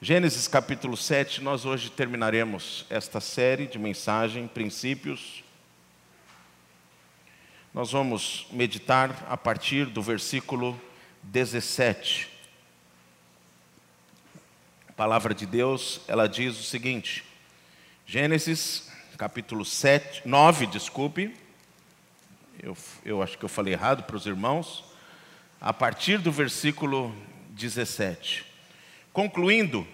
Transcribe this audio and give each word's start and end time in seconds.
Gênesis 0.00 0.46
capítulo 0.46 0.96
7, 0.96 1.42
nós 1.42 1.64
hoje 1.64 1.90
terminaremos 1.90 2.86
esta 2.88 3.18
série 3.18 3.66
de 3.66 3.80
mensagem, 3.80 4.46
princípios. 4.46 5.42
Nós 7.74 7.90
vamos 7.90 8.46
meditar 8.52 9.26
a 9.28 9.36
partir 9.36 9.86
do 9.86 10.00
versículo 10.00 10.80
17. 11.24 12.28
A 14.88 14.92
palavra 14.92 15.34
de 15.34 15.44
Deus, 15.44 16.00
ela 16.06 16.28
diz 16.28 16.56
o 16.60 16.62
seguinte: 16.62 17.24
Gênesis 18.06 18.92
capítulo 19.16 19.64
7, 19.64 20.22
9, 20.24 20.68
desculpe. 20.68 21.34
Eu, 22.62 22.76
eu 23.04 23.20
acho 23.20 23.36
que 23.36 23.44
eu 23.44 23.48
falei 23.48 23.72
errado 23.72 24.04
para 24.04 24.14
os 24.14 24.26
irmãos. 24.26 24.84
A 25.60 25.72
partir 25.72 26.18
do 26.18 26.30
versículo 26.30 27.12
17. 27.50 28.47
Concluindo, 29.12 29.86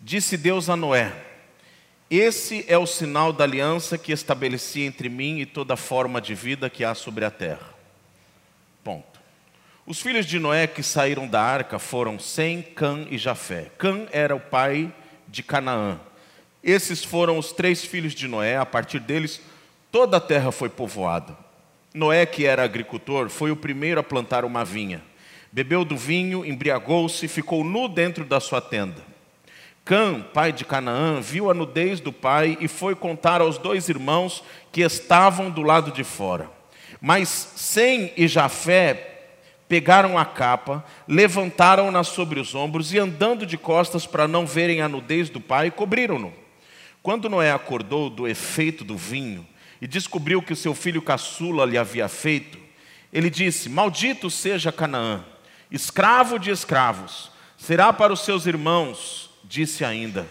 disse 0.00 0.36
Deus 0.36 0.68
a 0.68 0.76
Noé: 0.76 1.12
Esse 2.10 2.64
é 2.68 2.76
o 2.76 2.86
sinal 2.86 3.32
da 3.32 3.44
aliança 3.44 3.96
que 3.96 4.12
estabeleci 4.12 4.82
entre 4.82 5.08
mim 5.08 5.38
e 5.40 5.46
toda 5.46 5.76
forma 5.76 6.20
de 6.20 6.34
vida 6.34 6.68
que 6.68 6.84
há 6.84 6.94
sobre 6.94 7.24
a 7.24 7.30
terra. 7.30 7.72
Ponto. 8.82 9.20
Os 9.86 10.00
filhos 10.00 10.26
de 10.26 10.38
Noé 10.38 10.66
que 10.66 10.82
saíram 10.82 11.26
da 11.28 11.42
arca 11.42 11.78
foram 11.78 12.18
Sem, 12.18 12.62
Cã 12.62 13.06
e 13.10 13.18
Jafé. 13.18 13.70
Cã 13.78 14.06
era 14.12 14.34
o 14.34 14.40
pai 14.40 14.92
de 15.28 15.42
Canaã. 15.42 16.00
Esses 16.62 17.04
foram 17.04 17.38
os 17.38 17.52
três 17.52 17.84
filhos 17.84 18.14
de 18.14 18.26
Noé, 18.26 18.56
a 18.56 18.64
partir 18.64 18.98
deles 18.98 19.40
toda 19.92 20.16
a 20.16 20.20
terra 20.20 20.50
foi 20.50 20.68
povoada. 20.68 21.36
Noé, 21.92 22.26
que 22.26 22.46
era 22.46 22.64
agricultor, 22.64 23.28
foi 23.28 23.50
o 23.50 23.56
primeiro 23.56 24.00
a 24.00 24.02
plantar 24.02 24.44
uma 24.44 24.64
vinha 24.64 25.02
bebeu 25.54 25.84
do 25.84 25.96
vinho, 25.96 26.44
embriagou-se, 26.44 27.28
ficou 27.28 27.62
nu 27.62 27.86
dentro 27.86 28.24
da 28.24 28.40
sua 28.40 28.60
tenda. 28.60 29.00
Cã, 29.84 30.20
pai 30.20 30.52
de 30.52 30.64
Canaã, 30.64 31.20
viu 31.20 31.48
a 31.48 31.54
nudez 31.54 32.00
do 32.00 32.12
pai 32.12 32.58
e 32.60 32.66
foi 32.66 32.96
contar 32.96 33.40
aos 33.40 33.56
dois 33.56 33.88
irmãos 33.88 34.42
que 34.72 34.80
estavam 34.80 35.52
do 35.52 35.62
lado 35.62 35.92
de 35.92 36.02
fora. 36.02 36.50
Mas 37.00 37.28
Sem 37.54 38.12
e 38.16 38.26
Jafé 38.26 39.28
pegaram 39.68 40.18
a 40.18 40.24
capa, 40.24 40.84
levantaram-na 41.06 42.02
sobre 42.02 42.40
os 42.40 42.52
ombros 42.52 42.92
e, 42.92 42.98
andando 42.98 43.46
de 43.46 43.56
costas 43.56 44.08
para 44.08 44.26
não 44.26 44.44
verem 44.44 44.80
a 44.80 44.88
nudez 44.88 45.30
do 45.30 45.40
pai, 45.40 45.70
cobriram-no. 45.70 46.32
Quando 47.00 47.28
Noé 47.28 47.52
acordou 47.52 48.10
do 48.10 48.26
efeito 48.26 48.82
do 48.82 48.96
vinho 48.96 49.46
e 49.80 49.86
descobriu 49.86 50.42
que 50.42 50.52
o 50.52 50.56
seu 50.56 50.74
filho 50.74 51.00
caçula 51.00 51.64
lhe 51.64 51.78
havia 51.78 52.08
feito, 52.08 52.58
ele 53.12 53.30
disse: 53.30 53.68
Maldito 53.68 54.28
seja 54.28 54.72
Canaã 54.72 55.24
escravo 55.74 56.38
de 56.38 56.52
escravos, 56.52 57.32
será 57.58 57.92
para 57.92 58.12
os 58.12 58.20
seus 58.20 58.46
irmãos, 58.46 59.28
disse 59.42 59.84
ainda. 59.84 60.24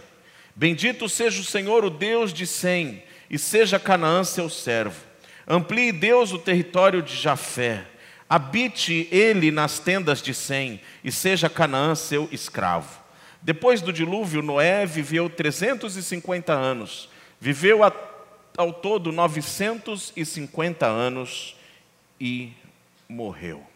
Bendito 0.56 1.10
seja 1.10 1.42
o 1.42 1.44
Senhor, 1.44 1.84
o 1.84 1.90
Deus 1.90 2.32
de 2.32 2.48
Sem, 2.48 3.04
e 3.30 3.38
seja 3.38 3.78
Canaã 3.78 4.24
seu 4.24 4.50
servo. 4.50 5.04
Amplie 5.46 5.92
Deus 5.92 6.32
o 6.32 6.40
território 6.40 7.02
de 7.02 7.14
Jafé, 7.14 7.86
habite 8.30 9.10
ele 9.12 9.52
nas 9.52 9.80
tendas 9.80 10.22
de 10.22 10.34
Sem, 10.34 10.80
e 11.04 11.12
seja 11.12 11.50
Canaã 11.50 11.94
seu 11.94 12.30
escravo. 12.32 13.04
Depois 13.42 13.82
do 13.82 13.92
dilúvio, 13.92 14.42
Noé 14.42 14.86
viveu 14.86 15.30
350 15.30 16.54
anos, 16.54 17.10
viveu 17.38 17.82
ao 18.58 18.72
todo 18.72 19.12
950 19.12 20.86
anos 20.86 21.58
e 22.18 22.54
morreu. 23.10 23.73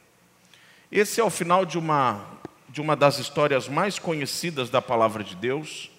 Esse 0.89 1.19
é 1.19 1.23
o 1.23 1.29
final 1.29 1.65
de 1.65 1.77
uma, 1.77 2.23
de 2.69 2.79
uma 2.79 2.95
das 2.95 3.19
histórias 3.19 3.67
mais 3.67 3.99
conhecidas 3.99 4.69
da 4.69 4.81
palavra 4.81 5.21
de 5.21 5.35
Deus. 5.35 5.91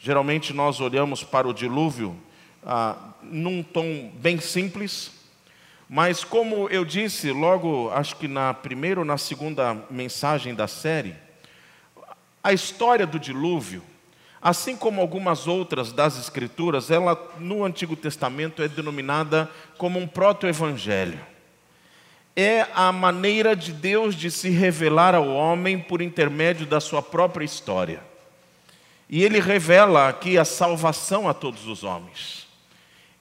Geralmente 0.00 0.52
nós 0.52 0.80
olhamos 0.80 1.22
para 1.22 1.46
o 1.46 1.54
dilúvio 1.54 2.16
ah, 2.64 2.96
num 3.22 3.62
tom 3.62 4.10
bem 4.16 4.40
simples, 4.40 5.12
mas 5.88 6.24
como 6.24 6.68
eu 6.70 6.84
disse 6.84 7.30
logo, 7.30 7.88
acho 7.92 8.16
que 8.16 8.26
na 8.26 8.52
primeira 8.52 8.98
ou 8.98 9.06
na 9.06 9.16
segunda 9.16 9.76
mensagem 9.88 10.56
da 10.56 10.66
série, 10.66 11.14
a 12.42 12.52
história 12.52 13.06
do 13.06 13.20
dilúvio, 13.20 13.80
assim 14.42 14.76
como 14.76 15.00
algumas 15.00 15.46
outras 15.46 15.92
das 15.92 16.18
Escrituras, 16.18 16.90
ela 16.90 17.16
no 17.38 17.64
Antigo 17.64 17.94
Testamento 17.94 18.60
é 18.60 18.66
denominada 18.66 19.48
como 19.78 20.00
um 20.00 20.06
proto-evangelho 20.08 21.35
é 22.36 22.66
a 22.74 22.92
maneira 22.92 23.56
de 23.56 23.72
Deus 23.72 24.14
de 24.14 24.30
se 24.30 24.50
revelar 24.50 25.14
ao 25.14 25.26
homem 25.26 25.78
por 25.78 26.02
intermédio 26.02 26.66
da 26.66 26.80
sua 26.80 27.00
própria 27.00 27.46
história. 27.46 28.02
E 29.08 29.24
ele 29.24 29.40
revela 29.40 30.08
aqui 30.08 30.36
a 30.36 30.44
salvação 30.44 31.26
a 31.26 31.32
todos 31.32 31.66
os 31.66 31.82
homens. 31.82 32.46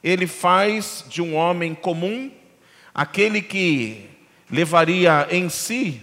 Ele 0.03 0.27
faz 0.27 1.05
de 1.07 1.21
um 1.21 1.33
homem 1.35 1.73
comum 1.73 2.29
aquele 2.93 3.41
que 3.41 4.09
levaria 4.51 5.27
em 5.31 5.47
si 5.47 6.01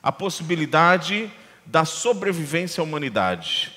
a 0.00 0.12
possibilidade 0.12 1.30
da 1.66 1.84
sobrevivência 1.84 2.80
à 2.80 2.84
humanidade. 2.84 3.72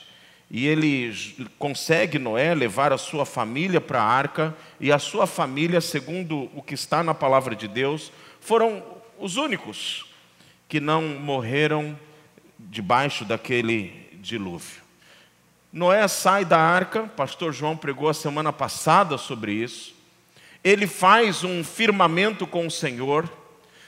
E 0.49 0.65
ele 0.65 1.13
consegue, 1.59 2.19
Noé, 2.19 2.53
levar 2.53 2.93
a 2.93 2.97
sua 2.97 3.25
família 3.25 3.81
para 3.81 4.01
a 4.01 4.05
arca, 4.05 4.55
e 4.79 4.91
a 4.91 4.99
sua 4.99 5.27
família, 5.27 5.81
segundo 5.81 6.49
o 6.55 6.61
que 6.61 6.73
está 6.73 7.03
na 7.03 7.13
palavra 7.13 7.55
de 7.55 7.67
Deus, 7.67 8.11
foram 8.39 8.83
os 9.19 9.37
únicos 9.37 10.05
que 10.67 10.79
não 10.79 11.01
morreram 11.01 11.97
debaixo 12.59 13.23
daquele 13.23 14.09
dilúvio. 14.15 14.81
Noé 15.71 16.07
sai 16.07 16.43
da 16.43 16.59
arca, 16.59 17.03
pastor 17.03 17.53
João 17.53 17.77
pregou 17.77 18.09
a 18.09 18.13
semana 18.13 18.51
passada 18.51 19.17
sobre 19.17 19.53
isso. 19.53 19.93
Ele 20.63 20.87
faz 20.87 21.43
um 21.43 21.63
firmamento 21.63 22.47
com 22.47 22.65
o 22.65 22.71
Senhor. 22.71 23.29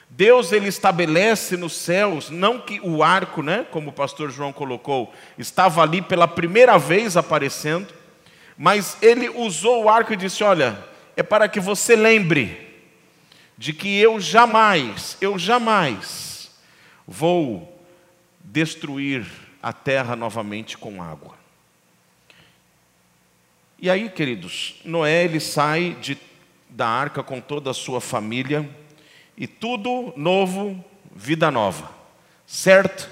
Deus 0.10 0.52
ele 0.52 0.68
estabelece 0.68 1.56
nos 1.56 1.74
céus, 1.74 2.30
não 2.30 2.60
que 2.60 2.80
o 2.82 3.04
arco, 3.04 3.44
né, 3.44 3.66
como 3.72 3.90
o 3.90 3.94
pastor 3.94 4.32
João 4.32 4.52
colocou, 4.52 5.14
estava 5.38 5.82
ali 5.82 6.02
pela 6.02 6.28
primeira 6.28 6.78
vez 6.80 7.16
aparecendo, 7.16 7.88
mas 8.58 8.98
ele 9.02 9.30
usou 9.30 9.84
o 9.84 9.90
arco 9.90 10.14
e 10.14 10.18
disse: 10.18 10.44
"Olha, 10.44 10.78
é 11.16 11.22
para 11.24 11.48
que 11.48 11.60
você 11.60 11.96
lembre 11.96 12.69
de 13.60 13.74
que 13.74 14.00
eu 14.00 14.22
jamais, 14.22 15.18
eu 15.20 15.38
jamais 15.38 16.50
vou 17.06 17.78
destruir 18.40 19.28
a 19.62 19.74
terra 19.74 20.16
novamente 20.16 20.78
com 20.78 21.04
água. 21.04 21.36
E 23.78 23.90
aí, 23.90 24.10
queridos, 24.10 24.76
Noé 24.86 25.26
ele 25.26 25.42
sai 25.42 25.98
de, 26.00 26.18
da 26.70 26.88
arca 26.88 27.22
com 27.22 27.42
toda 27.42 27.72
a 27.72 27.74
sua 27.74 28.00
família 28.00 28.68
e 29.36 29.46
tudo 29.46 30.14
novo, 30.16 30.82
vida 31.14 31.52
nova. 31.52 31.92
Certo? 32.48 33.10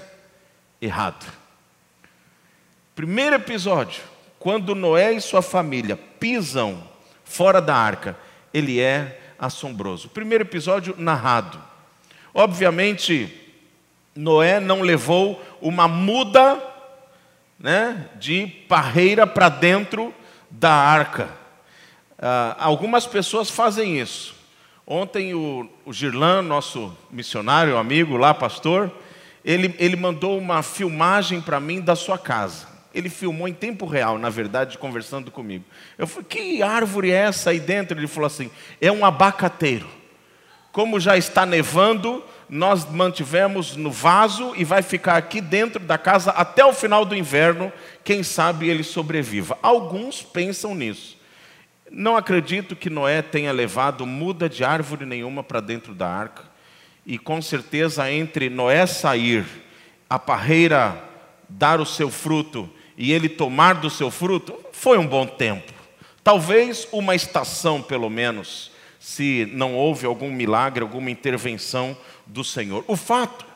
Errado. 0.80 1.30
Primeiro 2.96 3.36
episódio, 3.36 4.02
quando 4.38 4.74
Noé 4.74 5.12
e 5.12 5.20
sua 5.20 5.42
família 5.42 5.94
pisam 6.18 6.82
fora 7.22 7.60
da 7.60 7.76
arca, 7.76 8.18
ele 8.54 8.80
é 8.80 9.27
assombroso. 9.38 10.08
Primeiro 10.08 10.44
episódio 10.44 10.94
narrado. 10.98 11.62
Obviamente, 12.34 13.32
Noé 14.14 14.60
não 14.60 14.80
levou 14.80 15.42
uma 15.60 15.86
muda 15.86 16.62
né, 17.58 18.08
de 18.18 18.46
parreira 18.68 19.26
para 19.26 19.48
dentro 19.48 20.14
da 20.50 20.72
arca. 20.72 21.28
Ah, 22.18 22.56
algumas 22.58 23.06
pessoas 23.06 23.50
fazem 23.50 24.00
isso. 24.00 24.34
Ontem 24.86 25.34
o, 25.34 25.68
o 25.84 25.92
Girlan, 25.92 26.42
nosso 26.42 26.96
missionário, 27.10 27.76
amigo 27.76 28.16
lá, 28.16 28.32
pastor, 28.32 28.90
ele, 29.44 29.74
ele 29.78 29.96
mandou 29.96 30.38
uma 30.38 30.62
filmagem 30.62 31.40
para 31.40 31.60
mim 31.60 31.80
da 31.80 31.94
sua 31.94 32.18
casa. 32.18 32.66
Ele 32.98 33.08
filmou 33.08 33.46
em 33.46 33.54
tempo 33.54 33.86
real, 33.86 34.18
na 34.18 34.28
verdade, 34.28 34.76
conversando 34.76 35.30
comigo. 35.30 35.64
Eu 35.96 36.04
falei, 36.04 36.26
que 36.28 36.62
árvore 36.64 37.12
é 37.12 37.14
essa 37.14 37.50
aí 37.50 37.60
dentro? 37.60 37.96
Ele 37.96 38.08
falou 38.08 38.26
assim: 38.26 38.50
é 38.80 38.90
um 38.90 39.04
abacateiro. 39.04 39.86
Como 40.72 40.98
já 40.98 41.16
está 41.16 41.46
nevando, 41.46 42.24
nós 42.48 42.90
mantivemos 42.90 43.76
no 43.76 43.92
vaso 43.92 44.52
e 44.56 44.64
vai 44.64 44.82
ficar 44.82 45.16
aqui 45.16 45.40
dentro 45.40 45.78
da 45.78 45.96
casa 45.96 46.32
até 46.32 46.64
o 46.64 46.72
final 46.72 47.04
do 47.04 47.14
inverno. 47.14 47.72
Quem 48.02 48.24
sabe 48.24 48.68
ele 48.68 48.82
sobreviva. 48.82 49.56
Alguns 49.62 50.20
pensam 50.20 50.74
nisso. 50.74 51.16
Não 51.88 52.16
acredito 52.16 52.74
que 52.74 52.90
Noé 52.90 53.22
tenha 53.22 53.52
levado 53.52 54.04
muda 54.04 54.48
de 54.48 54.64
árvore 54.64 55.06
nenhuma 55.06 55.44
para 55.44 55.60
dentro 55.60 55.94
da 55.94 56.08
arca. 56.08 56.42
E 57.06 57.16
com 57.16 57.40
certeza, 57.40 58.10
entre 58.10 58.50
Noé 58.50 58.86
sair, 58.86 59.46
a 60.10 60.18
parreira 60.18 61.00
dar 61.48 61.80
o 61.80 61.86
seu 61.86 62.10
fruto 62.10 62.68
e 62.98 63.12
ele 63.12 63.28
tomar 63.28 63.74
do 63.76 63.88
seu 63.88 64.10
fruto, 64.10 64.58
foi 64.72 64.98
um 64.98 65.06
bom 65.06 65.24
tempo. 65.24 65.72
Talvez 66.24 66.88
uma 66.90 67.14
estação, 67.14 67.80
pelo 67.80 68.10
menos, 68.10 68.72
se 68.98 69.48
não 69.52 69.74
houve 69.76 70.04
algum 70.04 70.30
milagre, 70.30 70.82
alguma 70.82 71.08
intervenção 71.08 71.96
do 72.26 72.42
Senhor. 72.42 72.84
O 72.88 72.96
fato 72.96 73.46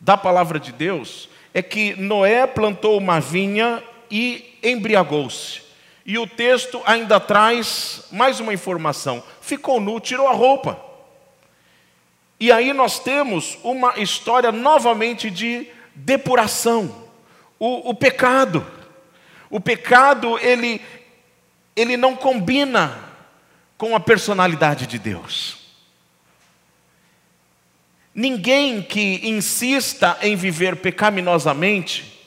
da 0.00 0.16
palavra 0.16 0.58
de 0.58 0.72
Deus 0.72 1.28
é 1.52 1.60
que 1.62 1.94
Noé 1.94 2.46
plantou 2.46 2.96
uma 2.96 3.20
vinha 3.20 3.82
e 4.10 4.58
embriagou-se. 4.62 5.60
E 6.04 6.18
o 6.18 6.26
texto 6.26 6.80
ainda 6.86 7.20
traz 7.20 8.06
mais 8.10 8.40
uma 8.40 8.54
informação: 8.54 9.22
ficou 9.40 9.80
nu, 9.80 10.00
tirou 10.00 10.26
a 10.26 10.32
roupa. 10.32 10.80
E 12.40 12.50
aí 12.50 12.72
nós 12.72 12.98
temos 12.98 13.58
uma 13.62 13.98
história 13.98 14.50
novamente 14.50 15.30
de 15.30 15.68
depuração, 15.94 17.01
o, 17.62 17.90
o 17.90 17.94
pecado. 17.94 18.66
O 19.48 19.60
pecado, 19.60 20.36
ele, 20.40 20.82
ele 21.76 21.96
não 21.96 22.16
combina 22.16 22.98
com 23.78 23.94
a 23.94 24.00
personalidade 24.00 24.84
de 24.84 24.98
Deus. 24.98 25.58
Ninguém 28.12 28.82
que 28.82 29.20
insista 29.22 30.18
em 30.22 30.34
viver 30.34 30.74
pecaminosamente 30.74 32.20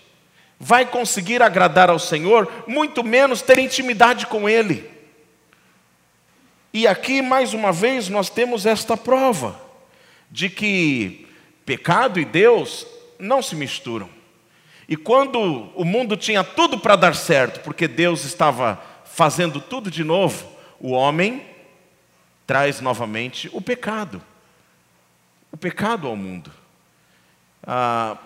vai 0.57 0.85
conseguir 0.85 1.41
agradar 1.43 1.89
ao 1.89 1.99
Senhor, 1.99 2.49
muito 2.65 3.03
menos 3.03 3.41
ter 3.41 3.59
intimidade 3.59 4.27
com 4.27 4.47
Ele. 4.47 4.89
E 6.73 6.87
aqui, 6.87 7.21
mais 7.21 7.53
uma 7.53 7.73
vez, 7.73 8.07
nós 8.07 8.29
temos 8.29 8.65
esta 8.65 8.95
prova 8.95 9.59
de 10.31 10.49
que 10.49 11.27
pecado 11.65 12.21
e 12.21 12.23
Deus 12.23 12.87
não 13.19 13.41
se 13.41 13.53
misturam. 13.53 14.14
E 14.87 14.95
quando 14.95 15.39
o 15.75 15.83
mundo 15.83 16.15
tinha 16.15 16.43
tudo 16.43 16.77
para 16.77 16.95
dar 16.95 17.15
certo, 17.15 17.61
porque 17.61 17.87
Deus 17.87 18.23
estava 18.23 18.79
fazendo 19.05 19.59
tudo 19.59 19.89
de 19.89 20.03
novo, 20.03 20.47
o 20.79 20.91
homem 20.91 21.43
traz 22.45 22.81
novamente 22.81 23.49
o 23.53 23.61
pecado. 23.61 24.21
O 25.51 25.57
pecado 25.57 26.07
ao 26.07 26.15
mundo. 26.15 26.51
Ah, 27.65 28.17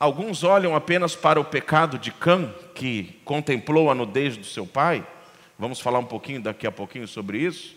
alguns 0.00 0.42
olham 0.42 0.74
apenas 0.74 1.14
para 1.14 1.40
o 1.40 1.44
pecado 1.44 1.98
de 1.98 2.10
Cã, 2.10 2.52
que 2.74 3.20
contemplou 3.24 3.90
a 3.90 3.94
nudez 3.94 4.36
do 4.36 4.44
seu 4.44 4.66
pai. 4.66 5.06
Vamos 5.58 5.80
falar 5.80 5.98
um 6.00 6.04
pouquinho 6.04 6.40
daqui 6.40 6.66
a 6.66 6.72
pouquinho 6.72 7.06
sobre 7.06 7.38
isso. 7.38 7.76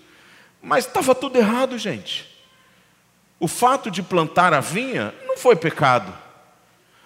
Mas 0.61 0.85
estava 0.85 1.13
tudo 1.13 1.37
errado, 1.37 1.77
gente. 1.77 2.29
O 3.39 3.47
fato 3.47 3.89
de 3.89 4.03
plantar 4.03 4.53
a 4.53 4.59
vinha 4.59 5.13
não 5.27 5.35
foi 5.35 5.55
pecado. 5.55 6.13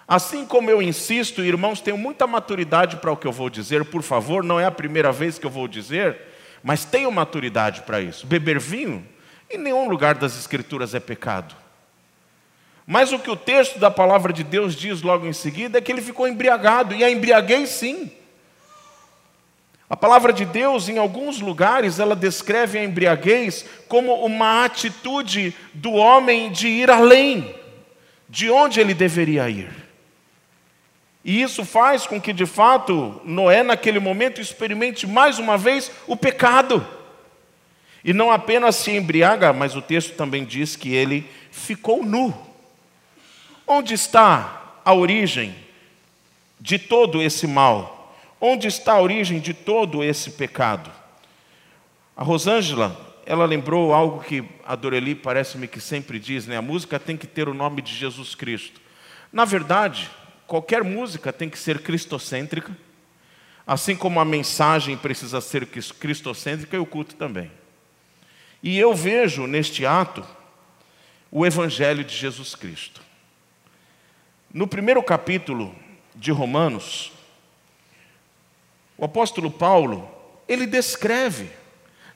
Assim 0.08 0.46
como 0.46 0.70
eu 0.70 0.80
insisto, 0.80 1.42
irmãos, 1.42 1.80
tenham 1.80 1.98
muita 1.98 2.26
maturidade 2.26 2.96
para 2.96 3.10
o 3.10 3.16
que 3.16 3.26
eu 3.26 3.32
vou 3.32 3.50
dizer, 3.50 3.84
por 3.86 4.02
favor, 4.02 4.44
não 4.44 4.60
é 4.60 4.64
a 4.64 4.70
primeira 4.70 5.10
vez 5.10 5.36
que 5.36 5.46
eu 5.46 5.50
vou 5.50 5.66
dizer, 5.66 6.16
mas 6.62 6.84
tenham 6.84 7.10
maturidade 7.10 7.82
para 7.82 8.00
isso. 8.00 8.24
Beber 8.24 8.60
vinho, 8.60 9.04
em 9.50 9.58
nenhum 9.58 9.88
lugar 9.88 10.14
das 10.14 10.38
Escrituras 10.38 10.94
é 10.94 11.00
pecado. 11.00 11.56
Mas 12.86 13.12
o 13.12 13.18
que 13.18 13.30
o 13.30 13.36
texto 13.36 13.80
da 13.80 13.90
palavra 13.90 14.32
de 14.32 14.44
Deus 14.44 14.76
diz 14.76 15.02
logo 15.02 15.26
em 15.26 15.32
seguida 15.32 15.78
é 15.78 15.80
que 15.80 15.90
ele 15.90 16.00
ficou 16.00 16.28
embriagado, 16.28 16.94
e 16.94 17.02
a 17.02 17.10
embriaguez 17.10 17.70
sim. 17.70 18.12
A 19.90 19.96
palavra 19.96 20.32
de 20.32 20.44
Deus, 20.44 20.88
em 20.88 20.98
alguns 20.98 21.40
lugares, 21.40 21.98
ela 21.98 22.14
descreve 22.14 22.78
a 22.78 22.84
embriaguez 22.84 23.64
como 23.88 24.14
uma 24.24 24.64
atitude 24.64 25.52
do 25.74 25.92
homem 25.92 26.52
de 26.52 26.68
ir 26.68 26.90
além 26.90 27.56
de 28.28 28.50
onde 28.50 28.80
ele 28.80 28.94
deveria 28.94 29.48
ir. 29.48 29.85
E 31.26 31.42
isso 31.42 31.64
faz 31.64 32.06
com 32.06 32.20
que, 32.20 32.32
de 32.32 32.46
fato, 32.46 33.20
Noé, 33.24 33.64
naquele 33.64 33.98
momento, 33.98 34.40
experimente 34.40 35.08
mais 35.08 35.40
uma 35.40 35.58
vez 35.58 35.90
o 36.06 36.16
pecado. 36.16 36.86
E 38.04 38.12
não 38.12 38.30
apenas 38.30 38.76
se 38.76 38.92
embriaga, 38.92 39.52
mas 39.52 39.74
o 39.74 39.82
texto 39.82 40.14
também 40.14 40.44
diz 40.44 40.76
que 40.76 40.94
ele 40.94 41.28
ficou 41.50 42.04
nu. 42.04 42.32
Onde 43.66 43.92
está 43.92 44.78
a 44.84 44.94
origem 44.94 45.52
de 46.60 46.78
todo 46.78 47.20
esse 47.20 47.48
mal? 47.48 48.16
Onde 48.40 48.68
está 48.68 48.92
a 48.92 49.00
origem 49.00 49.40
de 49.40 49.52
todo 49.52 50.04
esse 50.04 50.30
pecado? 50.30 50.92
A 52.16 52.22
Rosângela, 52.22 52.96
ela 53.26 53.44
lembrou 53.46 53.92
algo 53.92 54.22
que 54.22 54.44
a 54.64 54.76
Doreli 54.76 55.16
parece-me 55.16 55.66
que 55.66 55.80
sempre 55.80 56.20
diz, 56.20 56.46
né? 56.46 56.56
A 56.56 56.62
música 56.62 57.00
tem 57.00 57.16
que 57.16 57.26
ter 57.26 57.48
o 57.48 57.54
nome 57.54 57.82
de 57.82 57.92
Jesus 57.92 58.36
Cristo. 58.36 58.80
Na 59.32 59.44
verdade, 59.44 60.08
Qualquer 60.46 60.84
música 60.84 61.32
tem 61.32 61.48
que 61.48 61.58
ser 61.58 61.80
cristocêntrica, 61.80 62.76
assim 63.66 63.96
como 63.96 64.20
a 64.20 64.24
mensagem 64.24 64.96
precisa 64.96 65.40
ser 65.40 65.66
cristocêntrica 65.66 66.76
e 66.76 66.78
o 66.78 66.86
culto 66.86 67.16
também. 67.16 67.50
E 68.62 68.78
eu 68.78 68.94
vejo 68.94 69.46
neste 69.46 69.84
ato 69.84 70.24
o 71.30 71.44
Evangelho 71.44 72.04
de 72.04 72.16
Jesus 72.16 72.54
Cristo. 72.54 73.02
No 74.52 74.66
primeiro 74.66 75.02
capítulo 75.02 75.74
de 76.14 76.30
Romanos, 76.30 77.12
o 78.96 79.04
apóstolo 79.04 79.50
Paulo, 79.50 80.08
ele 80.48 80.66
descreve, 80.66 81.50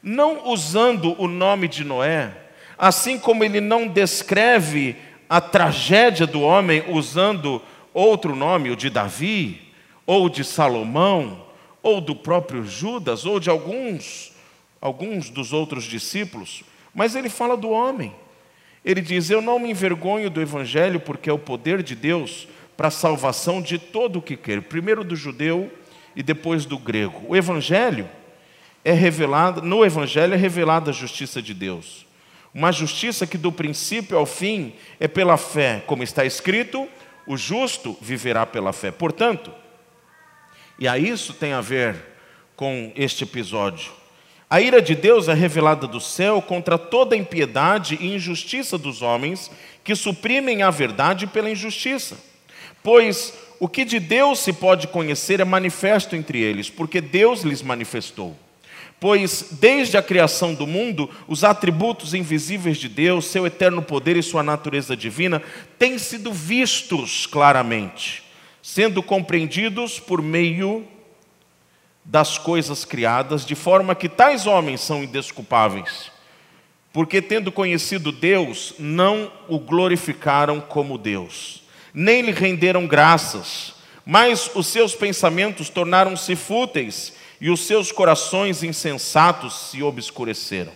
não 0.03 0.49
usando 0.49 1.21
o 1.21 1.29
nome 1.29 1.69
de 1.69 1.85
Noé, 1.85 2.33
assim 2.79 3.19
como 3.19 3.45
ele 3.45 3.61
não 3.61 3.87
descreve 3.87 4.97
a 5.29 5.41
tragédia 5.41 6.27
do 6.27 6.41
homem 6.41 6.83
usando 6.89 7.61
outro 8.01 8.35
nome, 8.35 8.71
o 8.71 8.77
de 8.77 8.91
Davi, 8.91 9.61
ou 10.07 10.29
de 10.29 10.45
Salomão, 10.45 11.47
ou 11.83 12.01
do 12.01 12.15
próprio 12.15 12.65
Judas, 12.65 13.25
ou 13.25 13.41
de 13.41 13.49
alguns, 13.49 14.33
alguns 14.81 15.31
dos 15.31 15.53
outros 15.53 15.85
discípulos, 15.85 16.63
mas 16.95 17.15
ele 17.15 17.29
fala 17.29 17.57
do 17.57 17.71
homem. 17.71 18.15
Ele 18.85 19.01
diz: 19.01 19.31
Eu 19.31 19.41
não 19.41 19.59
me 19.59 19.71
envergonho 19.71 20.31
do 20.31 20.41
Evangelho, 20.41 21.01
porque 21.01 21.31
é 21.31 21.33
o 21.33 21.39
poder 21.39 21.83
de 21.83 21.95
Deus 21.95 22.49
para 22.77 22.89
a 22.89 22.91
salvação 22.91 23.61
de 23.61 23.79
todo 23.79 24.19
o 24.19 24.23
que 24.23 24.37
quer, 24.37 24.63
primeiro 24.63 25.05
do 25.05 25.15
judeu 25.15 25.71
e 26.17 26.23
depois 26.23 26.65
do 26.65 26.79
grego. 26.79 27.23
O 27.29 27.37
Evangelho 27.37 28.09
é 28.85 28.93
revelado, 28.93 29.63
no 29.63 29.85
Evangelho 29.85 30.35
é 30.35 30.37
revelada 30.37 30.91
a 30.91 30.95
justiça 30.95 31.43
de 31.43 31.53
Deus. 31.53 32.07
Uma 32.53 32.73
justiça 32.73 33.27
que 33.27 33.39
do 33.39 33.53
princípio 33.53 34.17
ao 34.17 34.27
fim 34.27 34.73
é 34.99 35.07
pela 35.07 35.37
fé, 35.37 35.83
como 35.87 36.03
está 36.03 36.25
escrito, 36.25 36.89
o 37.31 37.37
justo 37.37 37.97
viverá 38.01 38.45
pela 38.45 38.73
fé. 38.73 38.91
Portanto, 38.91 39.53
e 40.77 40.89
a 40.89 40.99
isso 40.99 41.33
tem 41.33 41.53
a 41.53 41.61
ver 41.61 41.95
com 42.57 42.93
este 42.97 43.23
episódio. 43.23 43.93
A 44.51 44.61
ira 44.61 44.83
de 44.83 44.97
Deus 44.97 45.29
é 45.29 45.33
revelada 45.33 45.87
do 45.87 46.01
céu 46.01 46.43
contra 46.43 46.77
toda 46.77 47.17
impiedade 47.17 47.97
e 48.01 48.17
injustiça 48.17 48.77
dos 48.77 49.01
homens 49.01 49.49
que 49.85 49.95
suprimem 49.95 50.65
a 50.65 50.71
verdade 50.71 51.29
pela 51.29 51.49
injustiça. 51.49 52.19
Pois 52.83 53.33
o 53.61 53.69
que 53.69 53.85
de 53.85 54.01
Deus 54.01 54.41
se 54.41 54.53
pode 54.53 54.89
conhecer 54.89 55.39
é 55.39 55.45
manifesto 55.45 56.17
entre 56.17 56.41
eles, 56.41 56.69
porque 56.69 57.01
Deus 57.01 57.43
lhes 57.43 57.63
manifestou. 57.63 58.37
Pois 59.01 59.47
desde 59.53 59.97
a 59.97 60.03
criação 60.03 60.53
do 60.53 60.67
mundo, 60.67 61.09
os 61.27 61.43
atributos 61.43 62.13
invisíveis 62.13 62.77
de 62.77 62.87
Deus, 62.87 63.25
seu 63.25 63.47
eterno 63.47 63.81
poder 63.81 64.15
e 64.15 64.23
sua 64.23 64.43
natureza 64.43 64.95
divina, 64.95 65.43
têm 65.79 65.99
sido 65.99 66.31
vistos 66.31 67.27
claramente, 67.27 68.23
sendo 68.63 69.03
compreendidos 69.03 69.99
por 69.99 70.21
meio 70.21 70.87
das 72.05 72.37
coisas 72.37 72.85
criadas, 72.85 73.47
de 73.47 73.55
forma 73.55 73.95
que 73.95 74.09
tais 74.09 74.47
homens 74.47 74.83
são 74.83 75.03
indesculpáveis, 75.03 76.11
porque 76.93 77.23
tendo 77.23 77.51
conhecido 77.51 78.13
Deus, 78.13 78.75
não 78.79 79.33
o 79.49 79.59
glorificaram 79.59 80.61
como 80.61 80.99
Deus, 80.99 81.63
nem 81.95 82.21
lhe 82.21 82.33
renderam 82.33 82.87
graças, 82.87 83.75
mas 84.05 84.51
os 84.55 84.67
seus 84.67 84.95
pensamentos 84.95 85.71
tornaram-se 85.71 86.37
fúteis 86.37 87.15
e 87.41 87.49
os 87.49 87.61
seus 87.61 87.91
corações 87.91 88.63
insensatos 88.63 89.71
se 89.71 89.83
obscureceram. 89.83 90.73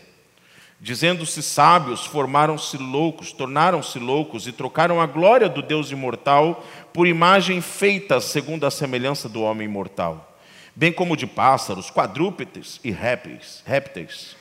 Dizendo-se 0.81 1.43
sábios, 1.43 2.05
formaram-se 2.07 2.77
loucos, 2.77 3.33
tornaram-se 3.33 3.99
loucos 3.99 4.47
e 4.47 4.53
trocaram 4.53 5.01
a 5.01 5.07
glória 5.07 5.49
do 5.49 5.63
Deus 5.63 5.91
imortal 5.91 6.65
por 6.93 7.07
imagem 7.07 7.61
feita 7.61 8.21
segundo 8.21 8.67
a 8.67 8.71
semelhança 8.71 9.29
do 9.29 9.43
homem 9.43 9.69
mortal, 9.69 10.37
bem 10.75 10.93
como 10.93 11.17
de 11.17 11.27
pássaros, 11.27 11.91
quadrúpedes 11.91 12.81
e 12.83 12.91
répteis. 12.91 14.37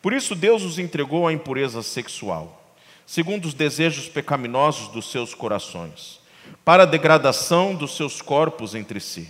Por 0.00 0.12
isso 0.12 0.34
Deus 0.34 0.62
os 0.62 0.78
entregou 0.78 1.26
à 1.26 1.32
impureza 1.32 1.82
sexual, 1.82 2.74
segundo 3.06 3.46
os 3.46 3.54
desejos 3.54 4.08
pecaminosos 4.08 4.88
dos 4.88 5.10
seus 5.10 5.34
corações, 5.34 6.20
para 6.64 6.84
a 6.84 6.86
degradação 6.86 7.74
dos 7.74 7.96
seus 7.96 8.22
corpos 8.22 8.74
entre 8.74 9.00
si 9.00 9.28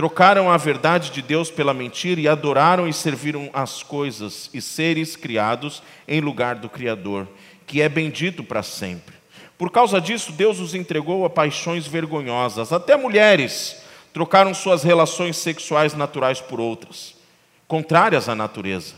Trocaram 0.00 0.50
a 0.50 0.56
verdade 0.56 1.10
de 1.10 1.20
Deus 1.20 1.50
pela 1.50 1.74
mentira 1.74 2.18
e 2.18 2.26
adoraram 2.26 2.88
e 2.88 2.92
serviram 2.92 3.50
as 3.52 3.82
coisas 3.82 4.48
e 4.54 4.58
seres 4.62 5.14
criados 5.14 5.82
em 6.08 6.22
lugar 6.22 6.54
do 6.54 6.70
Criador, 6.70 7.28
que 7.66 7.82
é 7.82 7.86
bendito 7.86 8.42
para 8.42 8.62
sempre. 8.62 9.14
Por 9.58 9.70
causa 9.70 10.00
disso, 10.00 10.32
Deus 10.32 10.58
os 10.58 10.74
entregou 10.74 11.26
a 11.26 11.28
paixões 11.28 11.86
vergonhosas. 11.86 12.72
Até 12.72 12.96
mulheres 12.96 13.82
trocaram 14.10 14.54
suas 14.54 14.82
relações 14.82 15.36
sexuais 15.36 15.92
naturais 15.92 16.40
por 16.40 16.60
outras, 16.60 17.14
contrárias 17.68 18.26
à 18.26 18.34
natureza. 18.34 18.94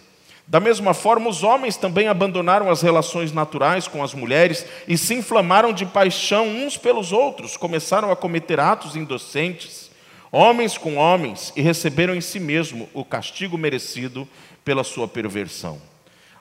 Da 0.47 0.61
mesma 0.61 0.95
forma, 0.95 1.29
os 1.29 1.43
homens 1.43 1.77
também 1.77 2.07
abandonaram 2.07 2.71
as 2.71 2.81
relações 2.81 3.33
naturais 3.33 3.89
com 3.89 4.05
as 4.05 4.15
mulheres 4.15 4.65
e 4.87 4.97
se 4.97 5.15
inflamaram 5.15 5.73
de 5.73 5.85
paixão 5.85 6.47
uns 6.47 6.77
pelos 6.77 7.11
outros, 7.11 7.57
começaram 7.57 8.13
a 8.13 8.15
cometer 8.15 8.61
atos 8.61 8.95
indocentes, 8.95 9.91
homens 10.33 10.79
com 10.79 10.97
homens, 10.97 11.53
e 11.55 11.61
receberam 11.61 12.15
em 12.15 12.21
si 12.23 12.41
mesmo 12.41 12.89
o 12.95 13.05
castigo 13.05 13.59
merecido 13.59 14.27
pela 14.65 14.83
sua 14.83 15.07
perversão. 15.07 15.81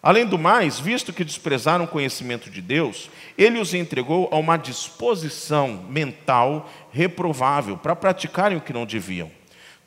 Além 0.02 0.26
do 0.26 0.40
mais, 0.40 0.80
visto 0.80 1.14
que 1.14 1.24
desprezaram 1.24 1.86
o 1.86 1.88
conhecimento 1.88 2.50
de 2.50 2.60
Deus, 2.62 3.12
ele 3.38 3.60
os 3.60 3.74
entregou 3.74 4.30
a 4.32 4.38
uma 4.38 4.58
disposição 4.58 5.86
mental 5.90 6.72
reprovável 6.92 7.78
para 7.78 7.96
praticarem 7.96 8.58
o 8.58 8.62
que 8.62 8.74
não 8.74 8.86
deviam. 8.86 9.30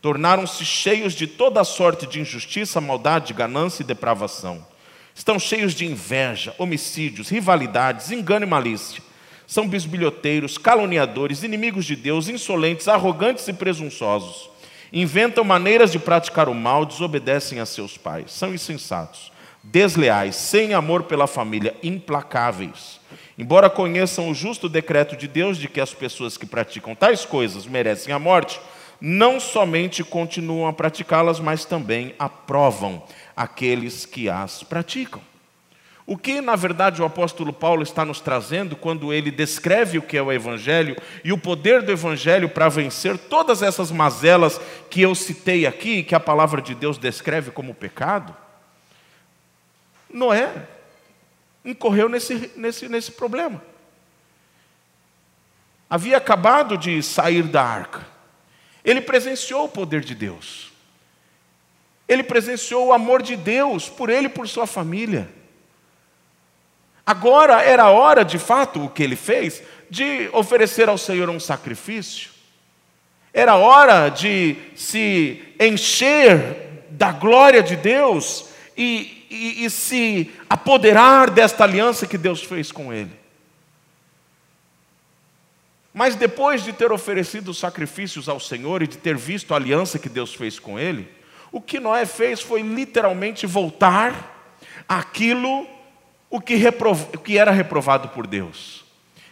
Tornaram-se 0.00 0.64
cheios 0.64 1.14
de 1.14 1.26
toda 1.26 1.64
sorte 1.64 2.06
de 2.06 2.20
injustiça, 2.20 2.80
maldade, 2.80 3.32
ganância 3.32 3.82
e 3.82 3.86
depravação. 3.86 4.64
Estão 5.14 5.38
cheios 5.38 5.74
de 5.74 5.86
inveja, 5.86 6.54
homicídios, 6.58 7.30
rivalidades, 7.30 8.12
engano 8.12 8.44
e 8.44 8.48
malícia. 8.48 9.02
São 9.46 9.68
bisbilhoteiros, 9.68 10.56
caluniadores, 10.58 11.42
inimigos 11.42 11.84
de 11.84 11.96
Deus, 11.96 12.28
insolentes, 12.28 12.88
arrogantes 12.88 13.46
e 13.48 13.52
presunçosos. 13.52 14.50
Inventam 14.92 15.44
maneiras 15.44 15.92
de 15.92 15.98
praticar 15.98 16.48
o 16.48 16.54
mal, 16.54 16.86
desobedecem 16.86 17.60
a 17.60 17.66
seus 17.66 17.96
pais. 17.96 18.32
São 18.32 18.54
insensatos 18.54 19.34
desleais, 19.64 20.36
sem 20.36 20.74
amor 20.74 21.04
pela 21.04 21.26
família, 21.26 21.74
implacáveis. 21.82 23.00
Embora 23.38 23.70
conheçam 23.70 24.30
o 24.30 24.34
justo 24.34 24.68
decreto 24.68 25.16
de 25.16 25.26
Deus 25.26 25.56
de 25.56 25.68
que 25.68 25.80
as 25.80 25.94
pessoas 25.94 26.36
que 26.36 26.46
praticam 26.46 26.94
tais 26.94 27.24
coisas 27.24 27.66
merecem 27.66 28.12
a 28.12 28.18
morte, 28.18 28.60
não 29.00 29.40
somente 29.40 30.04
continuam 30.04 30.68
a 30.68 30.72
praticá-las, 30.72 31.40
mas 31.40 31.64
também 31.64 32.14
aprovam 32.18 33.02
aqueles 33.36 34.06
que 34.06 34.28
as 34.28 34.62
praticam. 34.62 35.20
O 36.06 36.18
que, 36.18 36.42
na 36.42 36.54
verdade, 36.54 37.00
o 37.00 37.04
apóstolo 37.04 37.50
Paulo 37.50 37.82
está 37.82 38.04
nos 38.04 38.20
trazendo 38.20 38.76
quando 38.76 39.10
ele 39.10 39.30
descreve 39.30 39.96
o 39.96 40.02
que 40.02 40.18
é 40.18 40.22
o 40.22 40.30
Evangelho 40.30 40.96
e 41.24 41.32
o 41.32 41.38
poder 41.38 41.82
do 41.82 41.90
Evangelho 41.90 42.48
para 42.48 42.68
vencer 42.68 43.16
todas 43.16 43.62
essas 43.62 43.90
mazelas 43.90 44.60
que 44.90 45.00
eu 45.00 45.14
citei 45.14 45.66
aqui, 45.66 46.02
que 46.02 46.14
a 46.14 46.20
palavra 46.20 46.60
de 46.60 46.74
Deus 46.74 46.98
descreve 46.98 47.50
como 47.50 47.74
pecado? 47.74 48.36
Noé 50.10 50.52
incorreu 51.64 52.08
nesse, 52.08 52.52
nesse, 52.54 52.86
nesse 52.86 53.12
problema. 53.12 53.62
Havia 55.88 56.18
acabado 56.18 56.76
de 56.76 57.02
sair 57.02 57.44
da 57.44 57.62
arca. 57.62 58.06
Ele 58.84 59.00
presenciou 59.00 59.64
o 59.64 59.68
poder 59.70 60.02
de 60.02 60.14
Deus. 60.14 60.70
Ele 62.06 62.22
presenciou 62.22 62.88
o 62.88 62.92
amor 62.92 63.22
de 63.22 63.36
Deus 63.36 63.88
por 63.88 64.10
ele 64.10 64.26
e 64.26 64.30
por 64.30 64.46
sua 64.46 64.66
família. 64.66 65.30
Agora 67.06 67.62
era 67.62 67.90
hora, 67.90 68.24
de 68.24 68.38
fato, 68.38 68.84
o 68.84 68.88
que 68.88 69.02
ele 69.02 69.16
fez, 69.16 69.62
de 69.90 70.28
oferecer 70.32 70.88
ao 70.88 70.98
Senhor 70.98 71.28
um 71.28 71.40
sacrifício. 71.40 72.30
Era 73.32 73.56
hora 73.56 74.08
de 74.08 74.56
se 74.74 75.42
encher 75.60 76.84
da 76.90 77.12
glória 77.12 77.62
de 77.62 77.76
Deus 77.76 78.48
e 78.76 79.24
e, 79.34 79.64
e 79.64 79.70
se 79.70 80.30
apoderar 80.48 81.28
desta 81.28 81.64
aliança 81.64 82.06
que 82.06 82.16
Deus 82.16 82.42
fez 82.42 82.70
com 82.70 82.92
ele. 82.92 83.10
Mas 85.92 86.14
depois 86.14 86.62
de 86.62 86.72
ter 86.72 86.92
oferecido 86.92 87.52
sacrifícios 87.52 88.28
ao 88.28 88.38
Senhor 88.38 88.82
e 88.82 88.86
de 88.86 88.96
ter 88.96 89.16
visto 89.16 89.52
a 89.52 89.56
aliança 89.56 89.98
que 89.98 90.08
Deus 90.08 90.34
fez 90.34 90.58
com 90.58 90.78
ele, 90.78 91.08
o 91.50 91.60
que 91.60 91.80
Noé 91.80 92.06
fez 92.06 92.40
foi 92.40 92.62
literalmente 92.62 93.46
voltar 93.46 94.52
aquilo 94.88 95.66
o 96.34 96.40
que, 96.40 96.56
reprov... 96.56 97.00
o 97.14 97.18
que 97.18 97.38
era 97.38 97.52
reprovado 97.52 98.08
por 98.08 98.26
Deus. 98.26 98.84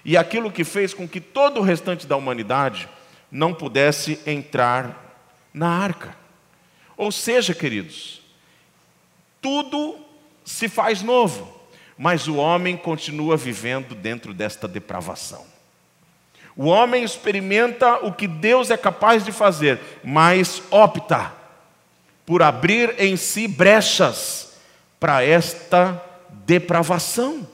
E 0.04 0.16
aquilo 0.16 0.52
que 0.52 0.62
fez 0.62 0.94
com 0.94 1.08
que 1.08 1.20
todo 1.20 1.58
o 1.58 1.62
restante 1.62 2.06
da 2.06 2.16
humanidade 2.16 2.88
não 3.28 3.52
pudesse 3.52 4.20
entrar 4.24 5.18
na 5.52 5.68
arca. 5.68 6.14
Ou 6.96 7.10
seja, 7.10 7.52
queridos, 7.56 8.22
tudo 9.40 9.98
se 10.44 10.68
faz 10.68 11.02
novo, 11.02 11.60
mas 11.98 12.28
o 12.28 12.36
homem 12.36 12.76
continua 12.76 13.36
vivendo 13.36 13.96
dentro 13.96 14.32
desta 14.32 14.68
depravação. 14.68 15.44
O 16.54 16.66
homem 16.66 17.02
experimenta 17.02 17.96
o 18.06 18.12
que 18.12 18.28
Deus 18.28 18.70
é 18.70 18.76
capaz 18.76 19.24
de 19.24 19.32
fazer, 19.32 19.80
mas 20.04 20.62
opta 20.70 21.32
por 22.24 22.44
abrir 22.44 22.94
em 22.96 23.16
si 23.16 23.48
brechas 23.48 24.56
para 25.00 25.24
esta 25.24 26.11
depravação. 26.44 27.46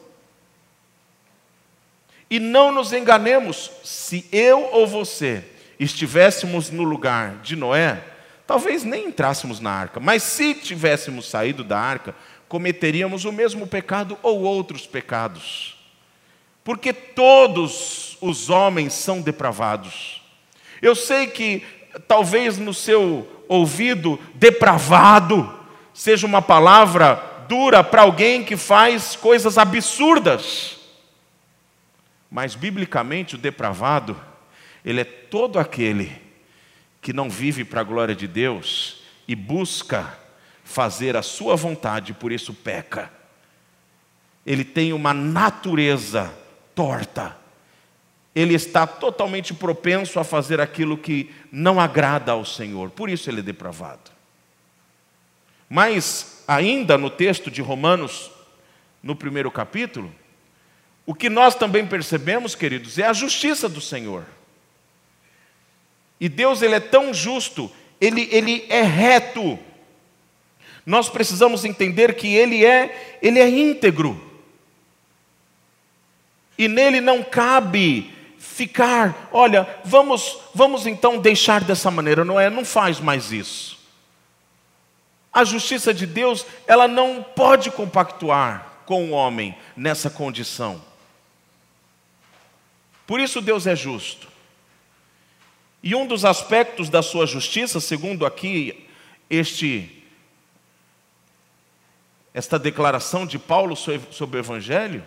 E 2.30 2.38
não 2.38 2.72
nos 2.72 2.92
enganemos, 2.92 3.70
se 3.82 4.26
eu 4.30 4.68
ou 4.72 4.86
você 4.86 5.44
estivéssemos 5.80 6.70
no 6.70 6.82
lugar 6.82 7.36
de 7.36 7.56
Noé, 7.56 8.02
talvez 8.46 8.84
nem 8.84 9.06
entrássemos 9.06 9.60
na 9.60 9.70
arca, 9.70 10.00
mas 10.00 10.22
se 10.22 10.54
tivéssemos 10.54 11.28
saído 11.28 11.64
da 11.64 11.78
arca, 11.78 12.14
cometeríamos 12.48 13.24
o 13.24 13.32
mesmo 13.32 13.66
pecado 13.66 14.18
ou 14.22 14.42
outros 14.42 14.86
pecados. 14.86 15.76
Porque 16.64 16.92
todos 16.92 18.18
os 18.20 18.50
homens 18.50 18.92
são 18.92 19.22
depravados. 19.22 20.22
Eu 20.82 20.94
sei 20.94 21.26
que 21.28 21.64
talvez 22.06 22.58
no 22.58 22.74
seu 22.74 23.26
ouvido, 23.48 24.20
depravado, 24.34 25.58
seja 25.94 26.26
uma 26.26 26.42
palavra 26.42 27.16
dura 27.48 27.82
para 27.82 28.02
alguém 28.02 28.44
que 28.44 28.56
faz 28.56 29.16
coisas 29.16 29.56
absurdas. 29.56 30.76
Mas 32.30 32.54
biblicamente 32.54 33.34
o 33.34 33.38
depravado, 33.38 34.18
ele 34.84 35.00
é 35.00 35.04
todo 35.04 35.58
aquele 35.58 36.12
que 37.00 37.12
não 37.12 37.30
vive 37.30 37.64
para 37.64 37.80
a 37.80 37.84
glória 37.84 38.14
de 38.14 38.28
Deus 38.28 39.02
e 39.26 39.34
busca 39.34 40.18
fazer 40.62 41.16
a 41.16 41.22
sua 41.22 41.56
vontade, 41.56 42.12
por 42.12 42.30
isso 42.30 42.52
peca. 42.52 43.10
Ele 44.44 44.64
tem 44.64 44.92
uma 44.92 45.14
natureza 45.14 46.32
torta. 46.74 47.36
Ele 48.34 48.54
está 48.54 48.86
totalmente 48.86 49.54
propenso 49.54 50.20
a 50.20 50.24
fazer 50.24 50.60
aquilo 50.60 50.98
que 50.98 51.34
não 51.50 51.80
agrada 51.80 52.32
ao 52.32 52.44
Senhor, 52.44 52.90
por 52.90 53.08
isso 53.08 53.30
ele 53.30 53.40
é 53.40 53.42
depravado. 53.42 54.17
Mas, 55.68 56.42
ainda 56.48 56.96
no 56.96 57.10
texto 57.10 57.50
de 57.50 57.60
Romanos, 57.60 58.30
no 59.02 59.14
primeiro 59.14 59.50
capítulo, 59.50 60.12
o 61.04 61.14
que 61.14 61.28
nós 61.28 61.54
também 61.54 61.86
percebemos, 61.86 62.54
queridos, 62.54 62.98
é 62.98 63.06
a 63.06 63.12
justiça 63.12 63.68
do 63.68 63.80
Senhor. 63.80 64.24
E 66.20 66.28
Deus 66.28 66.62
ele 66.62 66.74
é 66.74 66.80
tão 66.80 67.14
justo, 67.14 67.70
ele, 68.00 68.28
ele 68.30 68.66
é 68.68 68.82
reto. 68.82 69.58
Nós 70.84 71.08
precisamos 71.08 71.64
entender 71.64 72.14
que 72.14 72.34
ele 72.34 72.64
é, 72.64 73.18
ele 73.22 73.38
é 73.38 73.48
íntegro. 73.48 74.26
E 76.58 76.66
nele 76.66 77.00
não 77.00 77.22
cabe 77.22 78.10
ficar, 78.38 79.28
olha, 79.32 79.68
vamos, 79.84 80.38
vamos 80.52 80.86
então 80.86 81.18
deixar 81.18 81.62
dessa 81.62 81.90
maneira, 81.90 82.24
não 82.24 82.40
é? 82.40 82.50
Não 82.50 82.64
faz 82.64 82.98
mais 82.98 83.30
isso. 83.30 83.77
A 85.38 85.44
justiça 85.44 85.94
de 85.94 86.04
Deus, 86.04 86.44
ela 86.66 86.88
não 86.88 87.22
pode 87.22 87.70
compactuar 87.70 88.80
com 88.84 89.04
o 89.04 89.10
homem 89.12 89.56
nessa 89.76 90.10
condição. 90.10 90.82
Por 93.06 93.20
isso 93.20 93.40
Deus 93.40 93.64
é 93.64 93.76
justo. 93.76 94.26
E 95.80 95.94
um 95.94 96.08
dos 96.08 96.24
aspectos 96.24 96.90
da 96.90 97.02
sua 97.02 97.24
justiça, 97.24 97.78
segundo 97.78 98.26
aqui 98.26 98.84
este 99.30 100.04
esta 102.34 102.58
declaração 102.58 103.24
de 103.24 103.38
Paulo 103.38 103.76
sobre 103.76 104.38
o 104.38 104.42
evangelho, 104.42 105.06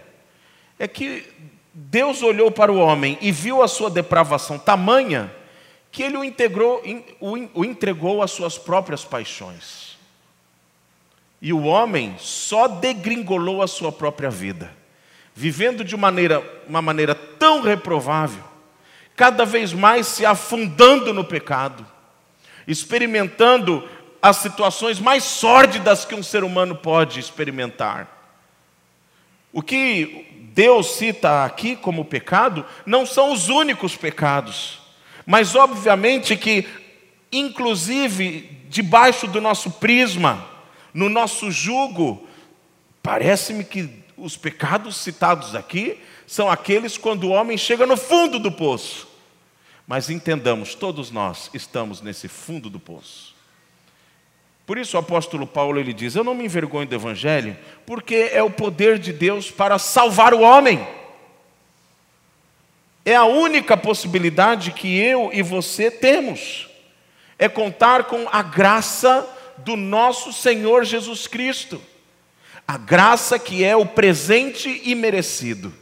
é 0.79 0.87
que 0.87 1.27
Deus 1.73 2.21
olhou 2.21 2.49
para 2.49 2.71
o 2.71 2.77
homem 2.79 3.17
e 3.19 3.33
viu 3.33 3.61
a 3.61 3.67
sua 3.67 3.89
depravação 3.89 4.57
tamanha 4.57 5.29
que 5.91 6.01
ele 6.01 6.15
o, 6.15 6.23
integrou, 6.23 6.81
o 7.19 7.65
entregou 7.65 8.21
às 8.23 8.31
suas 8.31 8.57
próprias 8.57 9.03
paixões. 9.03 9.90
E 11.41 11.51
o 11.51 11.63
homem 11.63 12.15
só 12.19 12.67
degringolou 12.67 13.63
a 13.63 13.67
sua 13.67 13.91
própria 13.91 14.29
vida, 14.29 14.71
vivendo 15.33 15.83
de 15.83 15.97
maneira, 15.97 16.43
uma 16.67 16.81
maneira 16.81 17.15
tão 17.15 17.61
reprovável, 17.61 18.43
cada 19.15 19.43
vez 19.43 19.73
mais 19.73 20.05
se 20.05 20.25
afundando 20.25 21.13
no 21.13 21.23
pecado, 21.23 21.85
experimentando 22.67 23.87
as 24.21 24.37
situações 24.37 24.99
mais 24.99 25.23
sórdidas 25.23 26.05
que 26.05 26.13
um 26.13 26.21
ser 26.21 26.43
humano 26.43 26.75
pode 26.75 27.19
experimentar. 27.19 28.19
O 29.51 29.63
que 29.63 30.49
Deus 30.53 30.91
cita 30.91 31.43
aqui 31.43 31.75
como 31.75 32.05
pecado 32.05 32.63
não 32.85 33.05
são 33.05 33.33
os 33.33 33.49
únicos 33.49 33.95
pecados, 33.95 34.79
mas 35.25 35.55
obviamente 35.55 36.35
que, 36.37 36.67
inclusive, 37.31 38.59
debaixo 38.69 39.27
do 39.27 39.41
nosso 39.41 39.71
prisma, 39.71 40.45
No 40.93 41.09
nosso 41.09 41.51
jugo, 41.51 42.27
parece-me 43.01 43.63
que 43.63 43.89
os 44.17 44.37
pecados 44.37 44.97
citados 44.97 45.55
aqui 45.55 45.99
são 46.27 46.49
aqueles 46.49 46.97
quando 46.97 47.25
o 47.25 47.31
homem 47.31 47.57
chega 47.57 47.85
no 47.85 47.97
fundo 47.97 48.39
do 48.39 48.51
poço. 48.51 49.07
Mas 49.87 50.09
entendamos, 50.09 50.75
todos 50.75 51.11
nós 51.11 51.49
estamos 51.53 52.01
nesse 52.01 52.27
fundo 52.27 52.69
do 52.69 52.79
poço. 52.79 53.35
Por 54.65 54.77
isso 54.77 54.95
o 54.95 54.99
apóstolo 54.99 55.45
Paulo 55.45 55.79
ele 55.79 55.91
diz: 55.91 56.15
Eu 56.15 56.23
não 56.23 56.35
me 56.35 56.45
envergonho 56.45 56.87
do 56.87 56.95
evangelho, 56.95 57.57
porque 57.85 58.29
é 58.31 58.41
o 58.41 58.49
poder 58.49 58.99
de 58.99 59.11
Deus 59.11 59.51
para 59.51 59.77
salvar 59.77 60.33
o 60.33 60.41
homem. 60.41 60.87
É 63.03 63.15
a 63.15 63.25
única 63.25 63.75
possibilidade 63.75 64.71
que 64.71 64.97
eu 64.97 65.29
e 65.33 65.41
você 65.41 65.89
temos. 65.89 66.69
É 67.37 67.49
contar 67.49 68.03
com 68.03 68.27
a 68.31 68.43
graça 68.43 69.27
do 69.57 69.75
nosso 69.75 70.33
Senhor 70.33 70.83
Jesus 70.83 71.27
Cristo. 71.27 71.81
A 72.67 72.77
graça 72.77 73.37
que 73.37 73.63
é 73.63 73.75
o 73.75 73.85
presente 73.85 74.81
imerecido. 74.85 75.73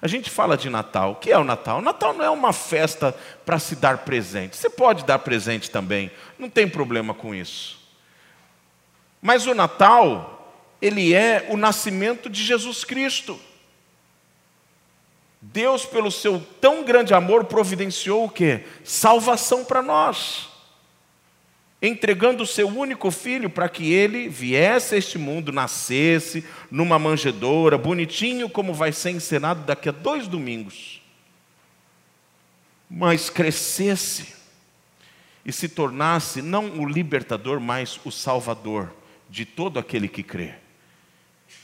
A 0.00 0.06
gente 0.06 0.30
fala 0.30 0.56
de 0.56 0.68
Natal. 0.68 1.12
O 1.12 1.14
que 1.16 1.32
é 1.32 1.38
o 1.38 1.44
Natal? 1.44 1.78
O 1.78 1.82
Natal 1.82 2.12
não 2.12 2.24
é 2.24 2.30
uma 2.30 2.52
festa 2.52 3.14
para 3.44 3.58
se 3.58 3.76
dar 3.76 3.98
presente. 3.98 4.56
Você 4.56 4.70
pode 4.70 5.04
dar 5.04 5.18
presente 5.20 5.70
também, 5.70 6.10
não 6.38 6.48
tem 6.48 6.68
problema 6.68 7.14
com 7.14 7.34
isso. 7.34 7.78
Mas 9.20 9.46
o 9.46 9.54
Natal, 9.54 10.52
ele 10.80 11.14
é 11.14 11.46
o 11.48 11.56
nascimento 11.56 12.28
de 12.28 12.44
Jesus 12.44 12.84
Cristo. 12.84 13.40
Deus, 15.40 15.84
pelo 15.86 16.10
seu 16.10 16.44
tão 16.60 16.84
grande 16.84 17.14
amor, 17.14 17.44
providenciou 17.44 18.24
o 18.24 18.30
que? 18.30 18.60
Salvação 18.84 19.64
para 19.64 19.82
nós 19.82 20.55
entregando 21.88 22.42
o 22.42 22.46
seu 22.46 22.68
único 22.68 23.10
filho 23.10 23.50
para 23.50 23.68
que 23.68 23.92
ele 23.92 24.28
viesse 24.28 24.94
a 24.94 24.98
este 24.98 25.18
mundo, 25.18 25.52
nascesse 25.52 26.44
numa 26.70 26.98
manjedoura, 26.98 27.76
bonitinho 27.76 28.48
como 28.48 28.72
vai 28.72 28.92
ser 28.92 29.10
encenado 29.10 29.64
daqui 29.64 29.88
a 29.88 29.92
dois 29.92 30.26
domingos, 30.26 31.02
mas 32.88 33.28
crescesse 33.28 34.34
e 35.44 35.52
se 35.52 35.68
tornasse 35.68 36.40
não 36.40 36.80
o 36.80 36.88
libertador, 36.88 37.60
mas 37.60 38.00
o 38.04 38.10
salvador 38.10 38.92
de 39.28 39.44
todo 39.44 39.78
aquele 39.78 40.08
que 40.08 40.22
crê. 40.22 40.54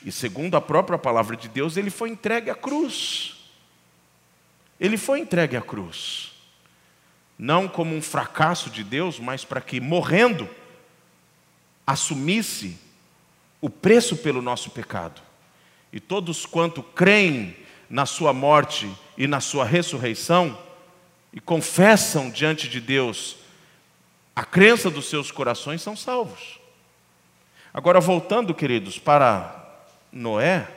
E 0.05 0.13
segundo 0.13 0.57
a 0.57 0.61
própria 0.61 0.99
palavra 0.99 1.37
de 1.37 1.49
Deus, 1.49 1.77
ele 1.77 1.91
foi 1.91 2.11
entregue 2.11 2.51
à 2.51 2.55
cruz. 2.55 3.37
Ele 4.79 4.97
foi 4.97 5.21
entregue 5.21 5.57
à 5.57 5.63
cruz 5.63 6.32
não 7.43 7.67
como 7.67 7.93
um 7.97 8.01
fracasso 8.01 8.71
de 8.71 8.85
Deus, 8.85 9.19
mas 9.19 9.45
para 9.45 9.61
que, 9.61 9.81
morrendo, 9.81 10.49
assumisse 11.85 12.79
o 13.61 13.69
preço 13.69 14.17
pelo 14.19 14.41
nosso 14.41 14.71
pecado. 14.71 15.21
E 15.93 15.99
todos 15.99 16.47
quanto 16.47 16.85
creem 16.85 17.57
na 17.91 18.07
sua 18.07 18.33
morte 18.33 18.89
e 19.19 19.27
na 19.27 19.41
sua 19.41 19.65
ressurreição, 19.65 20.57
e 21.33 21.41
confessam 21.41 22.31
diante 22.31 22.69
de 22.69 22.81
Deus 22.81 23.39
a 24.37 24.45
crença 24.45 24.89
dos 24.89 25.07
seus 25.07 25.33
corações, 25.33 25.83
são 25.83 25.97
salvos. 25.97 26.61
Agora, 27.75 27.99
voltando, 27.99 28.55
queridos, 28.55 29.01
para 29.01 29.83
Noé, 30.13 30.69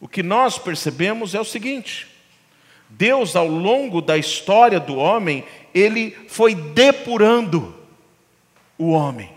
o 0.00 0.08
que 0.08 0.22
nós 0.22 0.56
percebemos 0.58 1.34
é 1.34 1.40
o 1.40 1.44
seguinte: 1.44 2.08
Deus, 2.88 3.36
ao 3.36 3.46
longo 3.46 4.00
da 4.00 4.16
história 4.16 4.80
do 4.80 4.96
homem, 4.96 5.44
ele 5.74 6.10
foi 6.28 6.54
depurando 6.54 7.74
o 8.78 8.90
homem. 8.90 9.30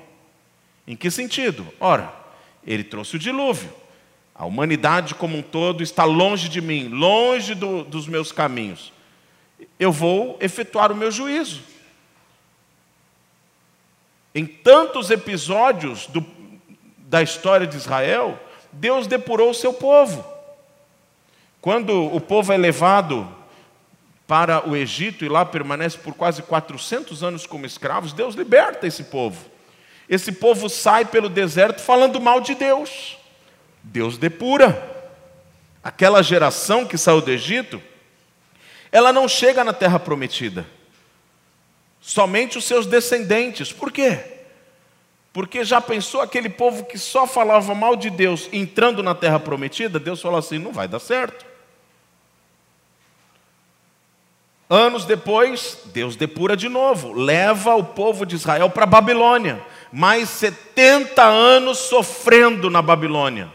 Em 0.87 0.95
que 0.95 1.11
sentido? 1.11 1.67
Ora, 1.79 2.13
ele 2.65 2.83
trouxe 2.83 3.15
o 3.15 3.19
dilúvio. 3.19 3.71
A 4.33 4.45
humanidade 4.45 5.13
como 5.13 5.37
um 5.37 5.41
todo 5.41 5.83
está 5.83 6.03
longe 6.03 6.49
de 6.49 6.61
mim, 6.61 6.87
longe 6.87 7.53
do, 7.53 7.83
dos 7.83 8.07
meus 8.07 8.31
caminhos. 8.31 8.91
Eu 9.79 9.91
vou 9.91 10.37
efetuar 10.39 10.91
o 10.91 10.95
meu 10.95 11.11
juízo. 11.11 11.61
Em 14.33 14.45
tantos 14.45 15.11
episódios 15.11 16.07
do, 16.07 16.25
da 16.97 17.21
história 17.21 17.67
de 17.67 17.75
Israel, 17.75 18.39
Deus 18.71 19.05
depurou 19.05 19.51
o 19.51 19.55
seu 19.55 19.73
povo. 19.73 20.25
Quando 21.59 22.03
o 22.05 22.19
povo 22.19 22.51
é 22.51 22.57
levado 22.57 23.27
para 24.31 24.65
o 24.65 24.77
Egito 24.77 25.25
e 25.25 25.27
lá 25.27 25.43
permanece 25.43 25.97
por 25.97 26.13
quase 26.13 26.41
400 26.41 27.21
anos 27.21 27.45
como 27.45 27.65
escravos, 27.65 28.13
Deus 28.13 28.33
liberta 28.33 28.87
esse 28.87 29.03
povo. 29.03 29.45
Esse 30.07 30.31
povo 30.31 30.69
sai 30.69 31.03
pelo 31.03 31.27
deserto 31.27 31.81
falando 31.81 32.21
mal 32.21 32.39
de 32.39 32.55
Deus. 32.55 33.17
Deus 33.83 34.17
depura. 34.17 34.89
Aquela 35.83 36.23
geração 36.23 36.85
que 36.85 36.97
saiu 36.97 37.19
do 37.19 37.29
Egito, 37.29 37.83
ela 38.89 39.11
não 39.11 39.27
chega 39.27 39.65
na 39.65 39.73
terra 39.73 39.99
prometida. 39.99 40.65
Somente 41.99 42.57
os 42.57 42.63
seus 42.63 42.85
descendentes. 42.85 43.73
Por 43.73 43.91
quê? 43.91 44.17
Porque 45.33 45.65
já 45.65 45.81
pensou 45.81 46.21
aquele 46.21 46.47
povo 46.47 46.85
que 46.85 46.97
só 46.97 47.27
falava 47.27 47.75
mal 47.75 47.97
de 47.97 48.09
Deus 48.09 48.47
entrando 48.53 49.03
na 49.03 49.13
terra 49.13 49.41
prometida? 49.41 49.99
Deus 49.99 50.21
falou 50.21 50.39
assim: 50.39 50.57
não 50.57 50.71
vai 50.71 50.87
dar 50.87 50.99
certo. 50.99 51.50
Anos 54.73 55.03
depois, 55.03 55.79
Deus 55.87 56.15
depura 56.15 56.55
de 56.55 56.69
novo, 56.69 57.11
leva 57.11 57.75
o 57.75 57.83
povo 57.83 58.25
de 58.25 58.37
Israel 58.37 58.69
para 58.69 58.85
a 58.85 58.87
Babilônia. 58.87 59.61
Mais 59.91 60.29
70 60.29 61.21
anos 61.21 61.77
sofrendo 61.77 62.69
na 62.69 62.81
Babilônia. 62.81 63.51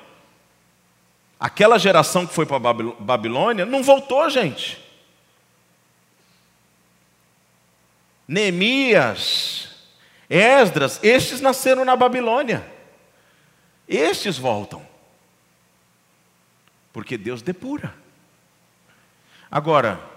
Aquela 1.40 1.78
geração 1.78 2.26
que 2.26 2.34
foi 2.34 2.44
para 2.44 2.56
a 2.56 2.74
Babilônia 3.00 3.64
não 3.64 3.82
voltou, 3.82 4.28
gente. 4.28 4.78
Neemias, 8.28 9.70
Esdras, 10.28 11.00
estes 11.02 11.40
nasceram 11.40 11.82
na 11.82 11.96
Babilônia. 11.96 12.70
Estes 13.88 14.36
voltam. 14.36 14.86
Porque 16.92 17.16
Deus 17.16 17.40
depura. 17.40 17.94
Agora, 19.50 20.15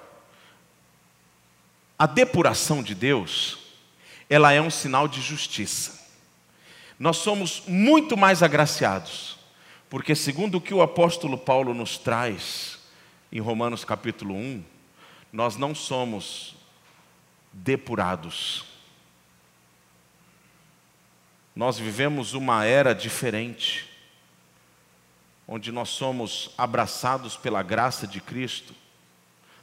a 1.99 2.05
depuração 2.05 2.81
de 2.81 2.95
Deus, 2.95 3.57
ela 4.29 4.53
é 4.53 4.61
um 4.61 4.69
sinal 4.69 5.05
de 5.05 5.19
justiça. 5.19 5.99
Nós 6.97 7.17
somos 7.17 7.63
muito 7.67 8.15
mais 8.15 8.41
agraciados, 8.41 9.37
porque 9.89 10.15
segundo 10.15 10.55
o 10.55 10.61
que 10.61 10.73
o 10.73 10.81
apóstolo 10.81 11.37
Paulo 11.37 11.73
nos 11.73 11.97
traz 11.97 12.79
em 13.29 13.41
Romanos 13.41 13.83
capítulo 13.83 14.33
1, 14.33 14.63
nós 15.33 15.57
não 15.57 15.75
somos 15.75 16.55
depurados. 17.51 18.63
Nós 21.53 21.77
vivemos 21.77 22.33
uma 22.33 22.63
era 22.63 22.95
diferente, 22.95 23.89
onde 25.45 25.69
nós 25.69 25.89
somos 25.89 26.51
abraçados 26.57 27.35
pela 27.35 27.61
graça 27.61 28.07
de 28.07 28.21
Cristo 28.21 28.78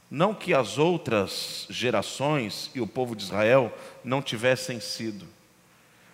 não 0.09 0.33
que 0.33 0.53
as 0.53 0.77
outras 0.77 1.67
gerações 1.69 2.71
e 2.73 2.79
o 2.79 2.87
povo 2.87 3.15
de 3.15 3.23
Israel 3.23 3.75
não 4.03 4.21
tivessem 4.21 4.79
sido, 4.79 5.27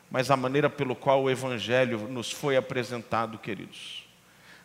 mas 0.10 0.32
a 0.32 0.38
maneira 0.38 0.69
pelo 0.69 0.95
qual 0.95 1.23
o 1.23 1.29
Evangelho 1.29 2.08
nos 2.08 2.32
foi 2.32 2.58
apresentado, 2.58 3.38
queridos. 3.38 4.03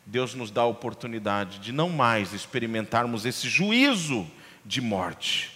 Deus 0.04 0.34
nos 0.34 0.50
dá 0.50 0.62
a 0.62 0.66
oportunidade 0.66 1.58
de 1.58 1.72
não 1.72 1.90
mais 1.90 2.32
experimentarmos 2.32 3.26
esse 3.26 3.48
juízo 3.48 4.26
de 4.64 4.80
morte, 4.80 5.52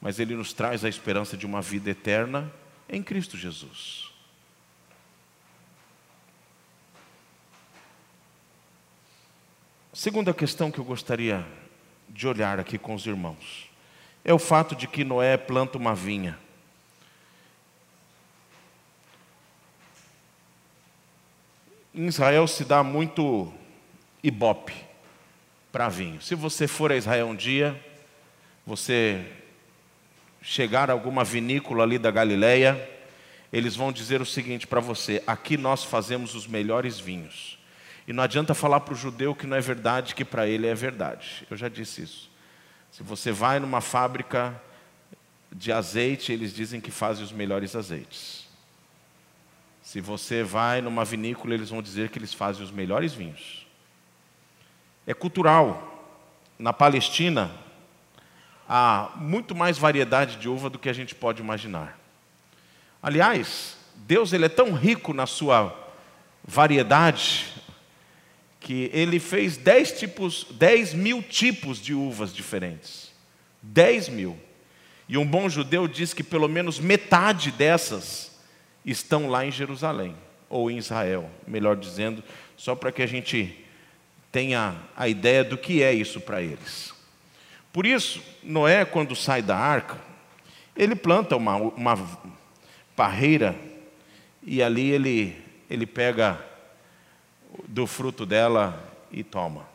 mas 0.00 0.20
Ele 0.20 0.36
nos 0.36 0.52
traz 0.52 0.84
a 0.84 0.88
esperança 0.88 1.36
de 1.36 1.44
uma 1.44 1.60
vida 1.60 1.90
eterna 1.90 2.52
em 2.88 3.02
Cristo 3.02 3.36
Jesus. 3.36 4.08
Segunda 9.92 10.32
questão 10.32 10.70
que 10.70 10.78
eu 10.78 10.84
gostaria 10.84 11.44
de 12.20 12.28
olhar 12.28 12.60
aqui 12.60 12.76
com 12.76 12.94
os 12.94 13.06
irmãos 13.06 13.70
é 14.22 14.34
o 14.34 14.38
fato 14.38 14.76
de 14.76 14.86
que 14.86 15.04
Noé 15.04 15.36
planta 15.36 15.78
uma 15.78 15.94
vinha. 15.94 16.38
Em 21.94 22.06
Israel 22.06 22.46
se 22.46 22.62
dá 22.64 22.82
muito 22.82 23.50
ibope 24.22 24.74
para 25.72 25.88
vinho. 25.88 26.20
Se 26.20 26.34
você 26.34 26.68
for 26.68 26.92
a 26.92 26.96
Israel 26.96 27.28
um 27.28 27.34
dia, 27.34 27.78
você 28.66 29.24
chegar 30.42 30.90
a 30.90 30.92
alguma 30.92 31.24
vinícola 31.24 31.82
ali 31.82 31.98
da 31.98 32.10
Galileia, 32.10 32.88
eles 33.50 33.74
vão 33.74 33.90
dizer 33.90 34.20
o 34.20 34.26
seguinte 34.26 34.66
para 34.66 34.80
você: 34.80 35.22
aqui 35.26 35.56
nós 35.56 35.82
fazemos 35.82 36.34
os 36.34 36.46
melhores 36.46 37.00
vinhos. 37.00 37.58
E 38.10 38.12
não 38.12 38.24
adianta 38.24 38.54
falar 38.54 38.80
para 38.80 38.92
o 38.92 38.96
judeu 38.96 39.36
que 39.36 39.46
não 39.46 39.56
é 39.56 39.60
verdade, 39.60 40.16
que 40.16 40.24
para 40.24 40.44
ele 40.44 40.66
é 40.66 40.74
verdade. 40.74 41.46
Eu 41.48 41.56
já 41.56 41.68
disse 41.68 42.02
isso. 42.02 42.28
Se 42.90 43.04
você 43.04 43.30
vai 43.30 43.60
numa 43.60 43.80
fábrica 43.80 44.60
de 45.52 45.70
azeite, 45.70 46.32
eles 46.32 46.52
dizem 46.52 46.80
que 46.80 46.90
fazem 46.90 47.22
os 47.22 47.30
melhores 47.30 47.76
azeites. 47.76 48.48
Se 49.80 50.00
você 50.00 50.42
vai 50.42 50.80
numa 50.80 51.04
vinícola, 51.04 51.54
eles 51.54 51.70
vão 51.70 51.80
dizer 51.80 52.08
que 52.08 52.18
eles 52.18 52.34
fazem 52.34 52.64
os 52.64 52.72
melhores 52.72 53.14
vinhos. 53.14 53.64
É 55.06 55.14
cultural. 55.14 56.18
Na 56.58 56.72
Palestina, 56.72 57.48
há 58.68 59.12
muito 59.14 59.54
mais 59.54 59.78
variedade 59.78 60.34
de 60.34 60.48
uva 60.48 60.68
do 60.68 60.80
que 60.80 60.88
a 60.88 60.92
gente 60.92 61.14
pode 61.14 61.40
imaginar. 61.40 61.96
Aliás, 63.00 63.76
Deus 63.94 64.32
ele 64.32 64.46
é 64.46 64.48
tão 64.48 64.72
rico 64.72 65.14
na 65.14 65.26
sua 65.26 65.78
variedade 66.42 67.59
que 68.60 68.90
ele 68.92 69.18
fez 69.18 69.56
10 69.56 69.92
tipos, 69.98 70.46
10 70.50 70.92
mil 70.92 71.22
tipos 71.22 71.80
de 71.80 71.94
uvas 71.94 72.32
diferentes. 72.32 73.10
10 73.62 74.10
mil. 74.10 74.38
E 75.08 75.16
um 75.16 75.26
bom 75.26 75.48
judeu 75.48 75.88
diz 75.88 76.14
que 76.14 76.22
pelo 76.22 76.46
menos 76.46 76.78
metade 76.78 77.50
dessas 77.50 78.38
estão 78.84 79.28
lá 79.28 79.44
em 79.44 79.50
Jerusalém, 79.50 80.14
ou 80.48 80.70
em 80.70 80.78
Israel, 80.78 81.28
melhor 81.46 81.76
dizendo, 81.76 82.22
só 82.56 82.74
para 82.74 82.92
que 82.92 83.02
a 83.02 83.06
gente 83.06 83.64
tenha 84.30 84.76
a 84.96 85.08
ideia 85.08 85.42
do 85.42 85.58
que 85.58 85.82
é 85.82 85.92
isso 85.92 86.20
para 86.20 86.40
eles. 86.40 86.94
Por 87.72 87.86
isso, 87.86 88.22
Noé, 88.42 88.84
quando 88.84 89.16
sai 89.16 89.42
da 89.42 89.56
arca, 89.56 89.98
ele 90.76 90.94
planta 90.94 91.36
uma, 91.36 91.56
uma 91.56 92.18
parreira 92.94 93.56
e 94.42 94.62
ali 94.62 94.90
ele, 94.90 95.36
ele 95.68 95.86
pega 95.86 96.49
do 97.66 97.86
fruto 97.86 98.24
dela 98.24 98.82
e 99.10 99.22
toma. 99.22 99.66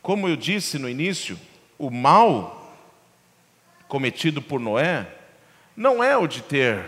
Como 0.00 0.28
eu 0.28 0.36
disse 0.36 0.78
no 0.78 0.88
início, 0.88 1.38
o 1.78 1.90
mal 1.90 2.76
cometido 3.88 4.40
por 4.40 4.58
Noé 4.58 5.06
não 5.76 6.02
é 6.02 6.16
o 6.16 6.26
de 6.26 6.42
ter 6.42 6.84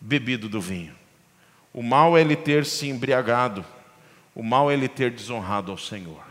bebido 0.00 0.48
do 0.48 0.60
vinho. 0.60 0.94
O 1.72 1.82
mal 1.82 2.16
é 2.16 2.20
ele 2.20 2.36
ter 2.36 2.64
se 2.64 2.88
embriagado. 2.88 3.64
O 4.34 4.42
mal 4.42 4.70
é 4.70 4.74
ele 4.74 4.88
ter 4.88 5.10
desonrado 5.10 5.70
ao 5.70 5.78
Senhor. 5.78 6.22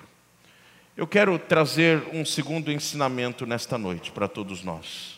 Eu 0.95 1.05
quero 1.05 1.37
trazer 1.37 2.03
um 2.11 2.25
segundo 2.25 2.71
ensinamento 2.71 3.45
nesta 3.45 3.77
noite 3.77 4.11
para 4.11 4.27
todos 4.27 4.63
nós. 4.63 5.16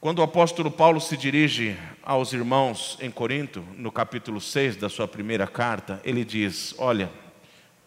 Quando 0.00 0.20
o 0.20 0.22
apóstolo 0.22 0.70
Paulo 0.70 1.00
se 1.00 1.16
dirige 1.16 1.76
aos 2.02 2.32
irmãos 2.32 2.96
em 3.00 3.10
Corinto, 3.10 3.64
no 3.76 3.90
capítulo 3.90 4.40
6 4.40 4.76
da 4.76 4.88
sua 4.88 5.08
primeira 5.08 5.46
carta, 5.46 6.00
ele 6.04 6.24
diz: 6.24 6.74
Olha, 6.78 7.10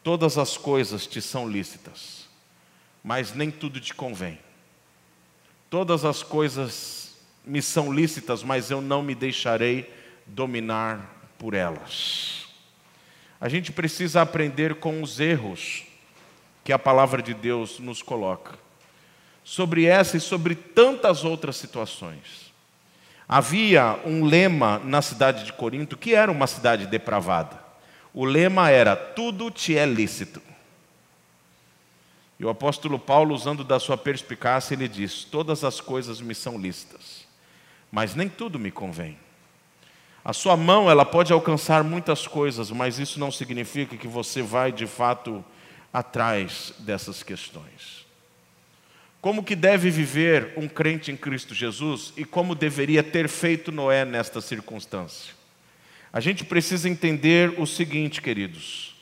todas 0.04 0.38
as 0.38 0.58
coisas 0.58 1.08
te 1.08 1.22
são 1.22 1.50
lícitas 1.50 2.22
mas 3.04 3.34
nem 3.34 3.50
tudo 3.50 3.80
te 3.80 3.94
convém. 3.94 4.38
Todas 5.70 6.06
as 6.06 6.22
coisas 6.22 7.16
me 7.46 7.62
são 7.62 7.92
lícitas, 7.92 8.44
mas 8.44 8.70
eu 8.70 8.82
não 8.82 9.02
me 9.02 9.16
deixarei 9.16 9.92
dominar 10.26 11.32
por 11.38 11.54
elas. 11.54 12.46
A 13.40 13.50
gente 13.50 13.72
precisa 13.72 14.22
aprender 14.22 14.76
com 14.76 15.02
os 15.02 15.20
erros 15.20 15.84
que 16.64 16.72
a 16.72 16.78
palavra 16.78 17.22
de 17.24 17.34
Deus 17.34 17.80
nos 17.80 18.04
coloca, 18.04 18.60
sobre 19.44 19.86
essa 19.86 20.18
e 20.18 20.22
sobre 20.22 20.56
tantas 20.56 21.24
outras 21.24 21.56
situações. 21.56 22.52
Havia 23.28 24.00
um 24.06 24.26
lema 24.26 24.80
na 24.84 25.02
cidade 25.02 25.46
de 25.46 25.54
Corinto, 25.54 25.96
que 25.96 26.14
era 26.14 26.32
uma 26.32 26.48
cidade 26.48 26.86
depravada. 26.86 27.58
O 28.14 28.26
lema 28.26 28.70
era: 28.70 28.96
tudo 28.96 29.50
te 29.50 29.78
é 29.78 29.86
lícito. 29.86 30.42
E 32.38 32.44
o 32.44 32.50
apóstolo 32.50 32.98
Paulo, 32.98 33.36
usando 33.36 33.64
da 33.64 33.80
sua 33.80 33.96
perspicácia, 33.96 34.74
ele 34.74 34.88
diz: 34.88 35.24
Todas 35.24 35.64
as 35.64 35.80
coisas 35.80 36.20
me 36.20 36.36
são 36.36 36.58
lícitas, 36.58 37.26
mas 37.92 38.16
nem 38.16 38.28
tudo 38.28 38.60
me 38.60 38.72
convém. 38.72 39.18
A 40.24 40.34
sua 40.34 40.58
mão, 40.58 40.90
ela 40.90 41.06
pode 41.06 41.32
alcançar 41.34 41.84
muitas 41.84 42.28
coisas, 42.28 42.70
mas 42.70 43.00
isso 43.00 43.20
não 43.20 43.32
significa 43.32 43.98
que 43.98 44.08
você 44.08 44.42
vai 44.42 44.72
de 44.72 44.86
fato 44.86 45.44
atrás 45.92 46.74
dessas 46.80 47.24
questões. 47.24 48.01
Como 49.22 49.44
que 49.44 49.56
deve 49.56 49.92
viver 49.92 50.54
um 50.58 50.68
crente 50.68 51.12
em 51.12 51.16
Cristo 51.16 51.54
Jesus 51.54 52.12
e 52.18 52.26
como 52.26 52.56
deveria 52.56 53.04
ter 53.04 53.30
feito 53.30 53.72
Noé 53.72 54.04
nesta 54.04 54.42
circunstância? 54.42 55.36
A 56.12 56.20
gente 56.20 56.44
precisa 56.44 56.90
entender 56.90 57.54
o 57.60 57.68
seguinte, 57.68 58.20
queridos. 58.20 58.96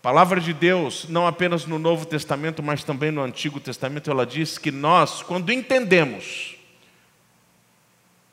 Palavra 0.00 0.40
de 0.40 0.54
Deus, 0.54 1.06
não 1.08 1.26
apenas 1.26 1.66
no 1.66 1.78
Novo 1.78 2.06
Testamento, 2.06 2.62
mas 2.62 2.82
também 2.82 3.12
no 3.12 3.22
Antigo 3.22 3.60
Testamento, 3.60 4.10
ela 4.10 4.26
diz 4.26 4.56
que 4.56 4.72
nós, 4.72 5.22
quando 5.22 5.52
entendemos 5.52 6.56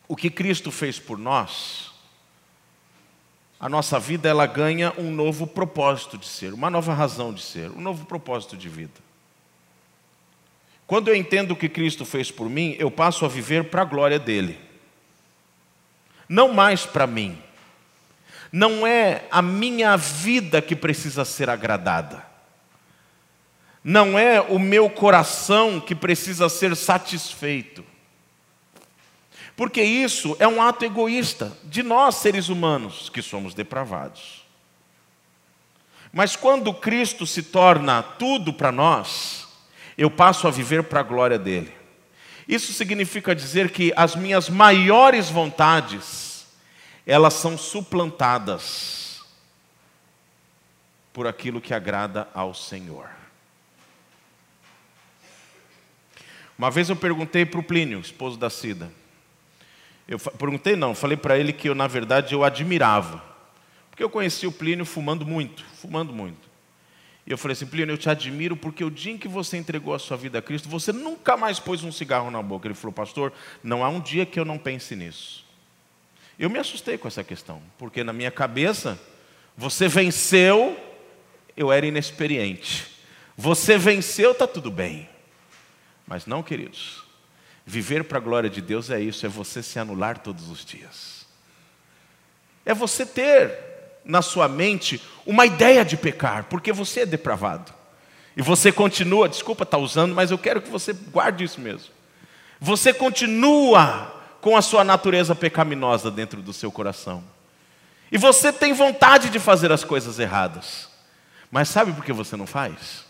o 0.08 0.16
que 0.16 0.32
Cristo 0.32 0.72
fez 0.72 0.98
por 0.98 1.18
nós, 1.18 1.92
a 3.60 3.68
nossa 3.68 4.00
vida 4.00 4.30
ela 4.30 4.48
ganha 4.48 4.94
um 4.98 5.12
novo 5.12 5.46
propósito 5.46 6.18
de 6.18 6.26
ser, 6.26 6.54
uma 6.54 6.70
nova 6.70 6.94
razão 6.94 7.34
de 7.34 7.42
ser, 7.42 7.70
um 7.70 7.82
novo 7.82 8.06
propósito 8.06 8.56
de 8.56 8.70
vida. 8.70 9.09
Quando 10.90 11.10
eu 11.10 11.16
entendo 11.16 11.52
o 11.52 11.56
que 11.56 11.70
Cristo 11.70 12.04
fez 12.04 12.32
por 12.32 12.50
mim, 12.50 12.76
eu 12.80 12.90
passo 12.90 13.24
a 13.24 13.28
viver 13.28 13.66
para 13.66 13.84
a 13.84 13.86
glória 13.86 14.18
dele. 14.18 14.60
Não 16.28 16.52
mais 16.52 16.84
para 16.84 17.06
mim, 17.06 17.40
não 18.52 18.88
é 18.88 19.28
a 19.30 19.40
minha 19.40 19.96
vida 19.96 20.64
que 20.64 20.76
precisa 20.76 21.24
ser 21.24 21.48
agradada. 21.48 22.26
Não 23.84 24.18
é 24.18 24.42
o 24.42 24.58
meu 24.58 24.90
coração 24.90 25.80
que 25.80 25.94
precisa 25.94 26.50
ser 26.50 26.76
satisfeito. 26.76 27.86
Porque 29.56 29.84
isso 29.84 30.36
é 30.40 30.48
um 30.48 30.60
ato 30.60 30.86
egoísta 30.86 31.56
de 31.66 31.84
nós, 31.84 32.16
seres 32.16 32.50
humanos, 32.50 33.10
que 33.10 33.22
somos 33.22 33.54
depravados. 33.54 34.44
Mas 36.12 36.36
quando 36.36 36.74
Cristo 36.74 37.28
se 37.28 37.44
torna 37.44 38.02
tudo 38.02 38.52
para 38.52 38.72
nós, 38.72 39.49
eu 40.00 40.10
passo 40.10 40.48
a 40.48 40.52
viver 40.52 40.84
para 40.84 41.02
a 41.02 41.04
glória 41.04 41.38
dele. 41.38 41.74
Isso 42.48 42.72
significa 42.72 43.36
dizer 43.36 43.70
que 43.70 43.92
as 43.98 44.16
minhas 44.16 44.48
maiores 44.48 45.30
vontades, 45.30 46.48
elas 47.06 47.34
são 47.34 47.58
suplantadas 47.58 49.22
por 51.12 51.28
aquilo 51.28 51.60
que 51.60 51.74
agrada 51.74 52.30
ao 52.34 52.54
Senhor. 52.54 53.10
Uma 56.58 56.72
vez 56.72 56.90
eu 56.90 56.96
perguntei 56.96 57.46
para 57.46 57.60
o 57.60 57.64
Plínio, 57.64 58.00
esposo 58.00 58.38
da 58.38 58.50
Cida. 58.50 58.90
Eu 60.08 60.18
perguntei 60.18 60.78
não, 60.78 60.96
falei 60.96 61.18
para 61.18 61.38
ele 61.38 61.52
que 61.52 61.68
eu 61.68 61.76
na 61.76 61.88
verdade 61.88 62.34
eu 62.34 62.46
admirava. 62.46 63.22
Porque 63.90 64.02
eu 64.02 64.10
conheci 64.10 64.48
o 64.48 64.52
Plínio 64.52 64.86
fumando 64.86 65.26
muito, 65.26 65.66
fumando 65.76 66.14
muito. 66.14 66.49
E 67.30 67.32
eu 67.32 67.38
falei 67.38 67.54
assim, 67.54 67.68
Plínio, 67.68 67.94
eu 67.94 67.98
te 67.98 68.10
admiro 68.10 68.58
porque 68.58 68.84
o 68.84 68.90
dia 68.90 69.14
em 69.14 69.18
que 69.18 69.28
você 69.28 69.56
entregou 69.56 69.94
a 69.94 70.00
sua 70.00 70.18
vida 70.18 70.40
a 70.40 70.42
Cristo, 70.42 70.68
você 70.68 70.92
nunca 70.92 71.38
mais 71.38 71.60
pôs 71.60 71.84
um 71.84 71.92
cigarro 71.92 72.32
na 72.32 72.42
boca. 72.42 72.68
Ele 72.68 72.74
falou, 72.74 72.92
pastor, 72.92 73.32
não 73.64 73.86
há 73.86 73.90
um 73.90 74.02
dia 74.02 74.26
que 74.26 74.40
eu 74.40 74.44
não 74.44 74.58
pense 74.58 74.96
nisso. 74.96 75.46
Eu 76.40 76.50
me 76.50 76.58
assustei 76.58 76.98
com 76.98 77.08
essa 77.08 77.24
questão, 77.24 77.62
porque 77.78 78.04
na 78.04 78.12
minha 78.12 78.32
cabeça, 78.32 79.00
você 79.56 79.88
venceu, 79.88 80.76
eu 81.56 81.72
era 81.72 81.86
inexperiente. 81.86 82.88
Você 83.38 83.78
venceu, 83.78 84.32
está 84.32 84.48
tudo 84.48 84.72
bem. 84.72 85.08
Mas 86.08 86.26
não, 86.26 86.42
queridos. 86.42 87.04
Viver 87.64 88.06
para 88.06 88.18
a 88.18 88.22
glória 88.22 88.50
de 88.50 88.60
Deus 88.60 88.90
é 88.90 89.00
isso, 89.00 89.24
é 89.24 89.30
você 89.30 89.62
se 89.62 89.78
anular 89.78 90.18
todos 90.18 90.50
os 90.50 90.66
dias. 90.66 91.28
É 92.66 92.74
você 92.74 93.06
ter 93.06 93.69
na 94.10 94.24
sua 94.24 94.48
mente 94.48 95.00
uma 95.26 95.46
ideia 95.46 95.86
de 95.86 95.96
pecar, 95.96 96.46
porque 96.46 96.74
você 96.74 97.02
é 97.02 97.06
depravado. 97.06 97.72
E 98.36 98.42
você 98.42 98.72
continua, 98.72 99.30
desculpa 99.30 99.64
estar 99.64 99.78
tá 99.78 99.84
usando, 99.84 100.16
mas 100.16 100.32
eu 100.32 100.38
quero 100.38 100.62
que 100.62 100.70
você 100.70 100.94
guarde 100.94 101.44
isso 101.44 101.62
mesmo. 101.62 101.92
Você 102.60 102.92
continua 102.92 104.16
com 104.42 104.58
a 104.58 104.62
sua 104.62 104.84
natureza 104.84 105.36
pecaminosa 105.36 106.10
dentro 106.10 106.42
do 106.42 106.52
seu 106.52 106.72
coração. 106.72 107.24
E 108.12 108.18
você 108.18 108.52
tem 108.52 108.74
vontade 108.74 109.30
de 109.30 109.40
fazer 109.40 109.72
as 109.72 109.84
coisas 109.84 110.18
erradas. 110.18 110.90
Mas 111.52 111.70
sabe 111.70 111.94
por 111.94 112.04
que 112.04 112.12
você 112.12 112.36
não 112.36 112.48
faz? 112.48 113.06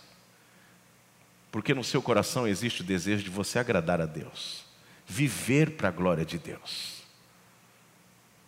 Porque 1.52 1.74
no 1.74 1.84
seu 1.84 2.02
coração 2.02 2.48
existe 2.48 2.82
o 2.82 2.86
desejo 2.86 3.24
de 3.24 3.30
você 3.30 3.58
agradar 3.58 4.02
a 4.02 4.06
Deus, 4.06 4.66
viver 5.08 5.72
para 5.72 5.88
a 5.88 5.92
glória 5.92 6.26
de 6.26 6.38
Deus. 6.38 6.99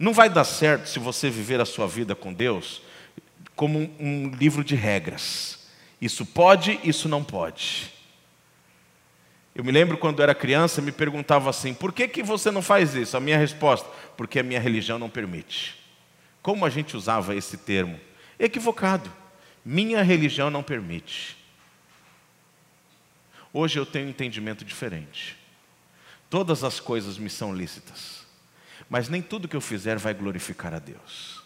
Não 0.01 0.13
vai 0.13 0.31
dar 0.31 0.45
certo 0.45 0.89
se 0.89 0.97
você 0.97 1.29
viver 1.29 1.61
a 1.61 1.65
sua 1.65 1.87
vida 1.87 2.15
com 2.15 2.33
Deus 2.33 2.81
como 3.55 3.77
um, 3.99 4.31
livro 4.31 4.63
de 4.63 4.73
regras. 4.73 5.67
Isso 6.01 6.25
pode, 6.25 6.79
isso 6.83 7.07
não 7.07 7.23
pode. 7.23 7.93
Eu 9.53 9.63
me 9.63 9.71
lembro 9.71 9.99
quando 9.99 10.23
era 10.23 10.33
criança, 10.33 10.81
me 10.81 10.91
perguntava 10.91 11.51
assim: 11.51 11.71
por 11.71 11.93
que, 11.93 12.07
que 12.07 12.23
você 12.23 12.49
não 12.49 12.63
faz 12.63 12.95
isso? 12.95 13.15
A 13.15 13.19
minha 13.19 13.37
resposta: 13.37 13.87
porque 14.17 14.39
a 14.39 14.43
minha 14.43 14.59
religião 14.59 14.97
não 14.97 15.07
permite. 15.07 15.79
Como 16.41 16.65
a 16.65 16.69
gente 16.71 16.97
usava 16.97 17.35
esse 17.35 17.57
termo? 17.57 17.99
Equivocado. 18.39 19.13
Minha 19.63 20.01
religião 20.01 20.49
não 20.49 20.63
permite. 20.63 21.37
Hoje 23.53 23.77
eu 23.77 23.85
tenho 23.85 24.07
um 24.07 24.09
entendimento 24.09 24.65
diferente. 24.65 25.37
Todas 26.27 26.63
as 26.63 26.79
coisas 26.79 27.19
me 27.19 27.29
são 27.29 27.53
lícitas, 27.53 28.20
mas 28.91 29.07
nem 29.07 29.21
tudo 29.21 29.47
que 29.47 29.55
eu 29.55 29.61
fizer 29.61 29.97
vai 29.97 30.13
glorificar 30.13 30.73
a 30.73 30.77
Deus. 30.77 31.41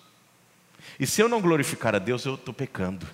E 1.00 1.06
se 1.06 1.22
eu 1.22 1.30
não 1.30 1.40
glorificar 1.40 1.94
a 1.94 2.00
Deus, 2.00 2.26
eu 2.26 2.34
estou 2.34 2.52
pecando. 2.52 3.08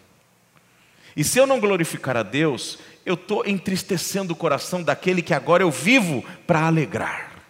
E 1.17 1.21
se 1.21 1.37
eu 1.37 1.45
não 1.45 1.59
glorificar 1.59 2.15
a 2.15 2.23
Deus, 2.23 2.79
eu 3.05 3.15
estou 3.15 3.45
entristecendo 3.45 4.31
o 4.31 4.35
coração 4.35 4.81
daquele 4.81 5.21
que 5.21 5.33
agora 5.33 5.63
eu 5.63 5.69
vivo 5.69 6.23
para 6.47 6.61
alegrar. 6.61 7.43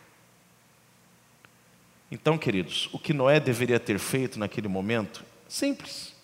Então, 2.10 2.36
queridos, 2.36 2.90
o 2.92 2.98
que 2.98 3.14
Noé 3.14 3.40
deveria 3.40 3.80
ter 3.80 4.00
feito 4.00 4.40
naquele 4.40 4.68
momento? 4.68 5.24
Simples. 5.48 6.16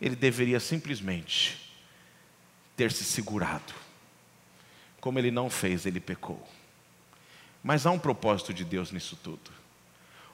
Ele 0.00 0.16
deveria 0.16 0.60
simplesmente 0.60 1.70
ter 2.74 2.90
se 2.90 3.04
segurado. 3.04 3.74
Como 4.98 5.18
ele 5.18 5.30
não 5.30 5.50
fez, 5.50 5.84
ele 5.84 6.00
pecou. 6.00 6.42
Mas 7.62 7.86
há 7.86 7.90
um 7.90 7.98
propósito 7.98 8.54
de 8.54 8.64
Deus 8.64 8.92
nisso 8.92 9.18
tudo. 9.22 9.50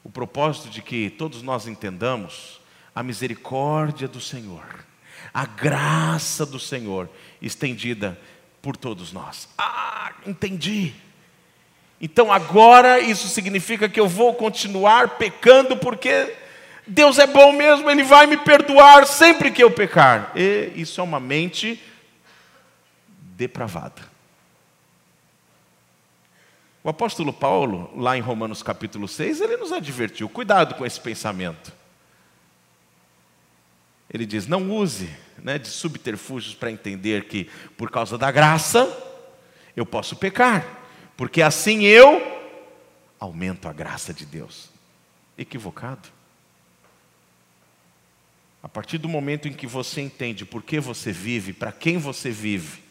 O 0.03 0.11
propósito 0.11 0.69
de 0.69 0.83
que 0.83 1.11
todos 1.11 1.43
nós 1.43 1.67
entendamos 1.67 2.61
a 2.95 3.03
misericórdia 3.03 4.07
do 4.07 4.21
Senhor 4.21 4.85
a 5.33 5.47
graça 5.47 6.45
do 6.45 6.59
Senhor 6.61 7.09
estendida 7.41 8.19
por 8.61 8.77
todos 8.77 9.13
nós. 9.13 9.49
Ah, 9.57 10.13
entendi. 10.27 10.95
Então 12.01 12.33
agora 12.33 13.01
isso 13.01 13.29
significa 13.29 13.89
que 13.89 13.99
eu 13.99 14.09
vou 14.09 14.35
continuar 14.35 15.17
pecando 15.17 15.77
porque 15.77 16.35
Deus 16.87 17.19
é 17.19 17.27
bom 17.27 17.53
mesmo, 17.53 17.91
Ele 17.91 18.03
vai 18.03 18.27
me 18.27 18.37
perdoar 18.37 19.07
sempre 19.07 19.51
que 19.51 19.63
eu 19.63 19.71
pecar. 19.71 20.33
E 20.37 20.73
isso 20.77 21.01
é 21.01 21.05
uma 21.05 21.21
mente 21.21 21.83
depravada. 23.19 24.14
O 26.85 26.91
apóstolo 26.91 27.33
Paulo, 27.33 27.91
lá 27.97 28.15
em 28.15 28.21
Romanos 28.21 28.63
capítulo 28.63 29.09
6, 29.09 29.41
ele 29.41 29.57
nos 29.57 29.73
advertiu: 29.73 30.29
cuidado 30.29 30.75
com 30.75 30.85
esse 30.85 31.01
pensamento. 31.01 31.73
Ele 34.13 34.27
diz: 34.27 34.47
não 34.47 34.71
use 34.71 35.09
né, 35.39 35.59
de 35.59 35.69
subterfúgios 35.69 36.55
para 36.55 36.71
entender 36.71 37.25
que, 37.25 37.51
por 37.79 37.91
causa 37.91 38.19
da 38.19 38.31
graça, 38.31 38.87
eu 39.75 39.87
posso 39.87 40.15
pecar, 40.15 40.63
porque 41.17 41.41
assim 41.41 41.85
eu 41.85 42.21
aumento 43.19 43.67
a 43.67 43.73
graça 43.73 44.13
de 44.13 44.27
Deus. 44.27 44.69
Equivocado. 45.39 46.11
A 48.63 48.69
partir 48.69 48.99
do 48.99 49.09
momento 49.09 49.49
em 49.49 49.55
que 49.55 49.67
você 49.67 50.03
entende 50.03 50.45
por 50.45 50.63
que 50.63 50.79
você 50.79 51.11
vive, 51.13 51.55
para 51.55 51.73
quem 51.73 51.97
você 51.97 52.31
vive, 52.31 52.83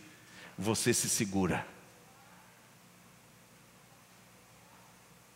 você 0.58 0.96
se 0.96 1.08
segura. 1.08 1.73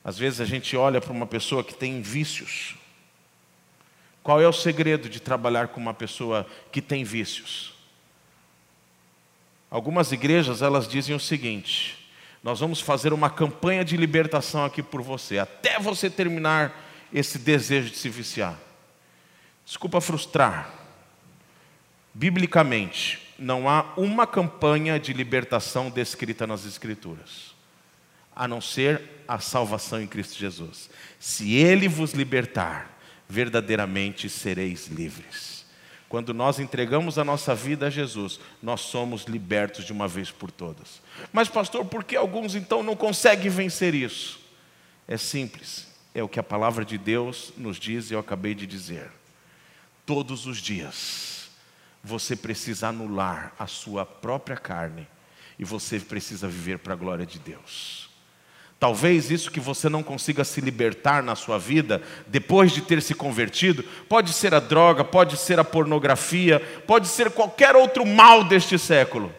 Às 0.07 0.17
vezes 0.17 0.39
a 0.39 0.45
gente 0.45 0.77
olha 0.77 1.01
para 1.01 1.11
uma 1.11 1.27
pessoa 1.27 1.61
que 1.61 1.73
tem 1.73 2.01
vícios, 2.01 2.75
qual 4.23 4.39
é 4.39 4.47
o 4.47 4.53
segredo 4.53 5.09
de 5.09 5.19
trabalhar 5.19 5.67
com 5.67 5.81
uma 5.81 5.93
pessoa 5.93 6.47
que 6.71 6.81
tem 6.81 7.03
vícios? 7.03 7.73
Algumas 9.69 10.13
igrejas 10.13 10.61
elas 10.61 10.87
dizem 10.87 11.13
o 11.13 11.19
seguinte: 11.19 12.09
nós 12.41 12.61
vamos 12.61 12.79
fazer 12.79 13.11
uma 13.11 13.29
campanha 13.29 13.83
de 13.83 13.97
libertação 13.97 14.63
aqui 14.63 14.81
por 14.81 15.01
você, 15.01 15.39
até 15.39 15.77
você 15.77 16.09
terminar 16.09 16.73
esse 17.13 17.37
desejo 17.37 17.89
de 17.89 17.97
se 17.97 18.07
viciar. 18.07 18.57
Desculpa 19.65 19.99
frustrar. 19.99 20.73
Biblicamente, 22.13 23.33
não 23.37 23.67
há 23.67 23.91
uma 23.97 24.25
campanha 24.25 24.97
de 24.97 25.11
libertação 25.11 25.89
descrita 25.89 26.47
nas 26.47 26.65
Escrituras, 26.65 27.53
a 28.33 28.47
não 28.47 28.61
ser 28.61 29.16
a 29.27 29.39
salvação 29.39 30.01
em 30.01 30.07
Cristo 30.07 30.37
Jesus. 30.37 30.89
Se 31.19 31.55
Ele 31.55 31.87
vos 31.87 32.13
libertar, 32.13 32.97
verdadeiramente 33.27 34.29
sereis 34.29 34.87
livres. 34.87 35.65
Quando 36.09 36.33
nós 36.33 36.59
entregamos 36.59 37.17
a 37.17 37.25
nossa 37.25 37.53
vida 37.53 37.87
a 37.87 37.89
Jesus, 37.89 38.39
nós 38.63 38.81
somos 38.81 39.23
libertos 39.23 39.85
de 39.85 39.91
uma 39.91 40.07
vez 40.07 40.31
por 40.31 40.49
todas. 40.49 41.01
Mas, 41.33 41.49
pastor, 41.49 41.83
por 41.85 42.03
que 42.03 42.15
alguns 42.15 42.55
então 42.55 42.81
não 42.81 42.95
conseguem 42.95 43.49
vencer 43.49 43.93
isso? 43.93 44.39
É 45.05 45.17
simples, 45.17 45.87
é 46.15 46.23
o 46.23 46.29
que 46.29 46.39
a 46.39 46.43
palavra 46.43 46.85
de 46.85 46.97
Deus 46.97 47.51
nos 47.57 47.77
diz 47.77 48.09
e 48.09 48.13
eu 48.13 48.19
acabei 48.19 48.55
de 48.55 48.65
dizer. 48.65 49.11
Todos 50.05 50.45
os 50.45 50.59
dias, 50.59 51.49
você 52.01 52.37
precisa 52.37 52.87
anular 52.87 53.53
a 53.59 53.67
sua 53.67 54.05
própria 54.05 54.55
carne 54.55 55.05
e 55.59 55.65
você 55.65 55.99
precisa 55.99 56.47
viver 56.47 56.79
para 56.79 56.93
a 56.93 56.97
glória 56.97 57.25
de 57.25 57.37
Deus. 57.37 58.06
Talvez 58.79 59.31
isso 59.31 59.49
que 59.49 59.59
você 59.59 59.89
não 59.89 60.03
consiga 60.03 60.43
se 60.43 60.61
libertar 60.61 61.23
na 61.23 61.35
sua 61.35 61.57
vida, 61.57 62.01
depois 62.27 62.71
de 62.71 62.81
ter 62.81 63.01
se 63.01 63.15
convertido, 63.15 63.83
pode 64.07 64.31
ser 64.33 64.53
a 64.53 64.59
droga, 64.59 65.03
pode 65.03 65.35
ser 65.35 65.59
a 65.59 65.63
pornografia, 65.63 66.59
pode 66.85 67.07
ser 67.07 67.31
qualquer 67.31 67.75
outro 67.75 68.05
mal 68.05 68.43
deste 68.43 68.77
século. 68.77 69.33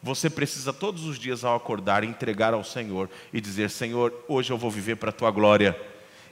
Você 0.00 0.30
precisa 0.30 0.72
todos 0.72 1.06
os 1.06 1.18
dias 1.18 1.44
ao 1.44 1.56
acordar 1.56 2.04
entregar 2.04 2.54
ao 2.54 2.62
Senhor 2.62 3.10
e 3.32 3.40
dizer: 3.40 3.68
Senhor, 3.68 4.12
hoje 4.28 4.52
eu 4.52 4.58
vou 4.58 4.70
viver 4.70 4.96
para 4.96 5.10
a 5.10 5.12
tua 5.12 5.30
glória. 5.30 5.76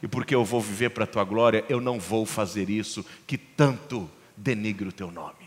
E 0.01 0.07
porque 0.07 0.35
eu 0.35 0.45
vou 0.45 0.61
viver 0.61 0.91
para 0.91 1.05
a 1.05 1.07
tua 1.07 1.25
glória, 1.25 1.65
eu 1.69 1.81
não 1.81 1.99
vou 1.99 2.27
fazer 2.27 2.69
isso 2.69 3.05
que 3.27 3.39
tanto 3.39 4.11
denigre 4.37 4.89
o 4.89 4.93
teu 4.93 5.11
nome. 5.11 5.42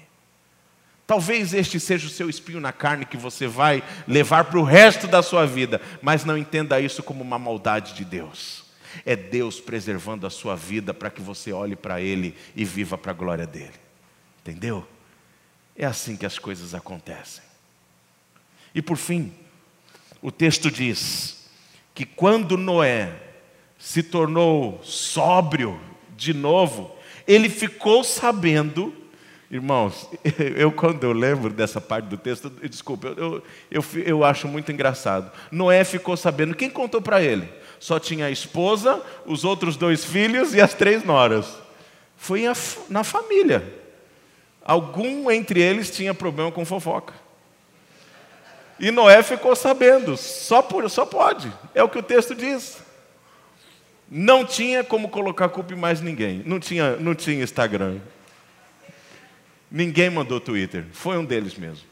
Talvez 1.07 1.53
este 1.53 1.79
seja 1.79 2.07
o 2.07 2.09
seu 2.09 2.29
espinho 2.29 2.59
na 2.59 2.71
carne 2.71 3.05
que 3.05 3.17
você 3.17 3.47
vai 3.47 3.83
levar 4.07 4.45
para 4.45 4.59
o 4.59 4.63
resto 4.63 5.07
da 5.07 5.21
sua 5.21 5.45
vida, 5.45 5.79
mas 6.01 6.25
não 6.25 6.37
entenda 6.37 6.81
isso 6.81 7.03
como 7.03 7.23
uma 7.23 7.37
maldade 7.37 7.93
de 7.93 8.03
Deus. 8.03 8.63
É 9.05 9.15
Deus 9.15 9.59
preservando 9.59 10.25
a 10.25 10.29
sua 10.29 10.55
vida 10.55 10.93
para 10.93 11.11
que 11.11 11.21
você 11.21 11.51
olhe 11.51 11.75
para 11.75 12.01
Ele 12.01 12.35
e 12.55 12.65
viva 12.65 12.97
para 12.97 13.11
a 13.11 13.15
glória 13.15 13.45
dele. 13.45 13.73
Entendeu? 14.41 14.87
É 15.75 15.85
assim 15.85 16.15
que 16.15 16.25
as 16.25 16.39
coisas 16.39 16.73
acontecem. 16.73 17.43
E 18.73 18.81
por 18.81 18.97
fim, 18.97 19.33
o 20.21 20.31
texto 20.31 20.71
diz 20.71 21.47
que 21.93 22.05
quando 22.05 22.57
Noé 22.57 23.13
se 23.77 24.01
tornou 24.01 24.81
sóbrio 24.83 25.79
de 26.17 26.33
novo, 26.33 26.95
ele 27.27 27.49
ficou 27.49 28.03
sabendo 28.03 28.93
Irmãos, 29.49 30.09
eu 30.55 30.71
quando 30.71 31.03
eu 31.03 31.13
lembro 31.13 31.51
dessa 31.51 31.79
parte 31.79 32.05
do 32.05 32.17
texto, 32.17 32.49
desculpa, 32.49 33.07
eu, 33.15 33.43
eu, 33.69 33.83
eu 34.05 34.23
acho 34.23 34.47
muito 34.47 34.71
engraçado. 34.71 35.31
Noé 35.51 35.83
ficou 35.83 36.17
sabendo, 36.17 36.55
quem 36.55 36.69
contou 36.69 37.01
para 37.01 37.21
ele? 37.21 37.47
Só 37.79 37.99
tinha 37.99 38.25
a 38.25 38.31
esposa, 38.31 39.01
os 39.25 39.43
outros 39.43 39.77
dois 39.77 40.03
filhos 40.03 40.53
e 40.53 40.61
as 40.61 40.73
três 40.73 41.03
noras. 41.03 41.45
Foi 42.17 42.43
na 42.89 43.03
família. 43.03 43.63
Algum 44.63 45.29
entre 45.29 45.61
eles 45.61 45.91
tinha 45.91 46.13
problema 46.13 46.51
com 46.51 46.65
fofoca. 46.65 47.13
E 48.79 48.91
Noé 48.91 49.21
ficou 49.23 49.55
sabendo, 49.55 50.17
só, 50.17 50.61
por, 50.61 50.89
só 50.89 51.05
pode, 51.05 51.51
é 51.73 51.81
o 51.81 51.87
que 51.87 51.99
o 51.99 52.03
texto 52.03 52.35
diz. 52.35 52.79
Não 54.09 54.43
tinha 54.45 54.83
como 54.83 55.07
colocar 55.09 55.49
culpa 55.49 55.73
em 55.73 55.77
mais 55.77 56.01
ninguém, 56.01 56.43
não 56.45 56.59
tinha, 56.59 56.95
não 56.97 57.15
tinha 57.15 57.43
Instagram, 57.43 57.99
Ninguém 59.69 60.09
mandou 60.09 60.39
Twitter, 60.39 60.85
foi 60.91 61.17
um 61.17 61.25
deles 61.25 61.55
mesmo. 61.55 61.85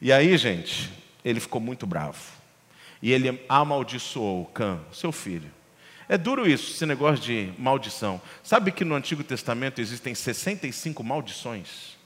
E 0.00 0.12
aí, 0.12 0.36
gente, 0.36 0.90
ele 1.24 1.40
ficou 1.40 1.60
muito 1.60 1.86
bravo. 1.86 2.18
E 3.02 3.12
ele 3.12 3.42
amaldiçoou 3.48 4.46
Cã, 4.46 4.80
seu 4.92 5.12
filho. 5.12 5.50
É 6.08 6.16
duro 6.16 6.48
isso, 6.48 6.72
esse 6.72 6.86
negócio 6.86 7.24
de 7.24 7.52
maldição. 7.58 8.20
Sabe 8.42 8.70
que 8.70 8.84
no 8.84 8.94
Antigo 8.94 9.24
Testamento 9.24 9.80
existem 9.80 10.14
65 10.14 11.02
maldições? 11.02 11.96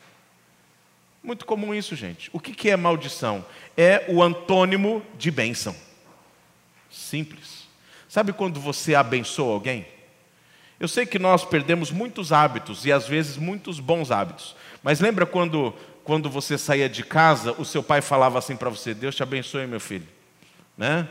Muito 1.23 1.45
comum 1.45 1.75
isso, 1.75 1.95
gente. 1.95 2.31
O 2.33 2.41
que 2.41 2.71
é 2.71 2.77
maldição? 2.77 3.45
É 3.77 4.07
o 4.09 4.23
antônimo 4.23 5.05
de 5.19 5.31
bênção. 5.31 5.77
Simples. 6.91 7.69
Sabe 8.09 8.33
quando 8.33 8.59
você 8.59 8.95
abençoa 8.95 9.53
alguém? 9.53 9.87
Eu 10.81 10.89
sei 10.89 11.05
que 11.05 11.19
nós 11.19 11.45
perdemos 11.45 11.91
muitos 11.91 12.33
hábitos 12.33 12.87
e 12.87 12.93
às 12.93 13.07
vezes 13.07 13.37
muitos 13.37 13.79
bons 13.79 14.11
hábitos. 14.11 14.57
Mas 14.83 14.99
lembra 14.99 15.27
quando, 15.27 15.75
quando 16.03 16.31
você 16.31 16.57
saía 16.57 16.89
de 16.89 17.05
casa, 17.05 17.53
o 17.59 17.67
seu 17.67 17.83
pai 17.83 18.01
falava 18.01 18.39
assim 18.39 18.57
para 18.57 18.71
você: 18.71 18.95
Deus 18.95 19.15
te 19.15 19.23
abençoe, 19.23 19.67
meu 19.67 19.79
filho. 19.79 20.09
Né? 20.79 21.07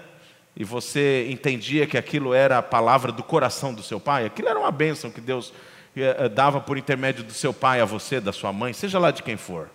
E 0.58 0.64
você 0.64 1.28
entendia 1.30 1.86
que 1.86 2.00
aquilo 2.00 2.34
era 2.34 2.58
a 2.58 2.64
palavra 2.64 3.12
do 3.12 3.22
coração 3.22 3.72
do 3.72 3.84
seu 3.84 4.00
pai? 4.00 4.26
Aquilo 4.26 4.50
era 4.50 4.60
uma 4.60 4.72
bênção 4.72 5.12
que 5.12 5.22
Deus 5.22 5.54
eh, 5.96 6.16
eh, 6.18 6.30
dava 6.30 6.60
por 6.60 6.76
intermédio 6.76 7.24
do 7.24 7.32
seu 7.32 7.54
pai 7.54 7.80
a 7.80 7.86
você, 7.86 8.20
da 8.20 8.34
sua 8.34 8.52
mãe, 8.52 8.74
seja 8.74 8.98
lá 8.98 9.12
de 9.12 9.22
quem 9.22 9.38
for. 9.38 9.70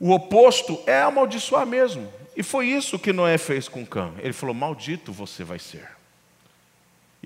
O 0.00 0.12
oposto 0.12 0.82
é 0.86 1.02
amaldiçoar 1.02 1.66
mesmo. 1.66 2.10
E 2.34 2.42
foi 2.42 2.68
isso 2.68 2.98
que 2.98 3.12
Noé 3.12 3.36
fez 3.36 3.68
com 3.68 3.84
Cã. 3.84 4.12
Ele 4.18 4.32
falou: 4.32 4.54
Maldito 4.54 5.12
você 5.12 5.44
vai 5.44 5.58
ser. 5.58 5.95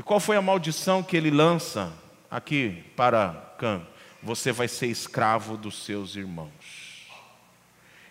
E 0.01 0.03
qual 0.03 0.19
foi 0.19 0.35
a 0.35 0.41
maldição 0.41 1.03
que 1.03 1.15
ele 1.15 1.31
lança 1.31 1.93
aqui 2.31 2.83
para 2.97 3.35
Cã? 3.59 3.83
Você 4.23 4.51
vai 4.51 4.67
ser 4.67 4.87
escravo 4.87 5.59
dos 5.59 5.85
seus 5.85 6.17
irmãos. 6.17 7.07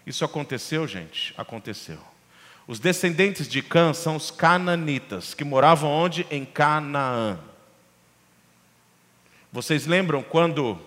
Isso 0.06 0.24
aconteceu, 0.24 0.88
gente? 0.88 1.34
Aconteceu. 1.36 1.98
Os 2.68 2.80
descendentes 2.80 3.48
de 3.48 3.64
Cã 3.64 3.92
são 3.92 4.18
os 4.18 4.30
cananitas, 4.30 5.34
que 5.34 5.44
moravam 5.44 5.90
onde? 5.90 6.28
Em 6.30 6.46
Canaã. 6.46 7.40
Vocês 9.52 9.88
lembram 9.88 10.22
quando 10.22 10.80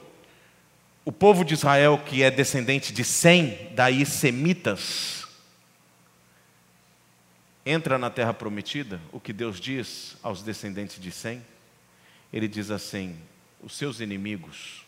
o 1.05 1.11
povo 1.11 1.45
de 1.45 1.55
Israel, 1.55 2.01
que 2.07 2.23
é 2.23 2.31
descendente 2.31 2.93
de 2.93 3.03
Sem, 3.03 3.73
daí 3.75 4.07
semitas, 4.07 5.22
entra 7.65 7.99
na 7.99 8.11
terra 8.11 8.35
prometida, 8.35 9.01
o 9.13 9.21
que 9.21 9.33
Deus 9.33 9.61
diz 9.61 10.17
aos 10.23 10.43
descendentes 10.43 11.01
de 11.01 11.11
Sem? 11.11 11.45
Ele 12.33 12.49
diz 12.49 12.71
assim: 12.71 13.19
os 13.63 13.77
seus 13.77 14.01
inimigos, 14.01 14.85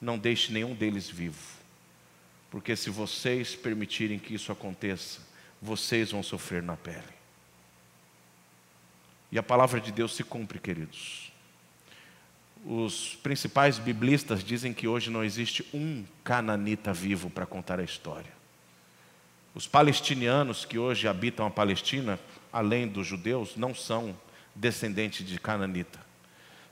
não 0.00 0.18
deixe 0.18 0.52
nenhum 0.52 0.74
deles 0.74 1.08
vivo, 1.08 1.40
porque 2.50 2.76
se 2.76 2.90
vocês 2.90 3.54
permitirem 3.54 4.18
que 4.18 4.34
isso 4.34 4.52
aconteça, 4.52 5.20
vocês 5.60 6.10
vão 6.10 6.22
sofrer 6.22 6.62
na 6.62 6.76
pele. 6.76 7.02
E 9.30 9.38
a 9.38 9.42
palavra 9.42 9.80
de 9.80 9.90
Deus 9.90 10.14
se 10.14 10.22
cumpre, 10.22 10.58
queridos. 10.58 11.32
Os 12.64 13.16
principais 13.16 13.78
biblistas 13.78 14.44
dizem 14.44 14.74
que 14.74 14.86
hoje 14.86 15.10
não 15.10 15.24
existe 15.24 15.66
um 15.72 16.04
cananita 16.22 16.92
vivo 16.92 17.30
para 17.30 17.46
contar 17.46 17.80
a 17.80 17.82
história. 17.82 18.41
Os 19.54 19.66
palestinianos 19.66 20.64
que 20.64 20.78
hoje 20.78 21.06
habitam 21.06 21.46
a 21.46 21.50
Palestina, 21.50 22.18
além 22.52 22.88
dos 22.88 23.06
judeus, 23.06 23.56
não 23.56 23.74
são 23.74 24.16
descendentes 24.54 25.26
de 25.26 25.38
cananita. 25.38 26.00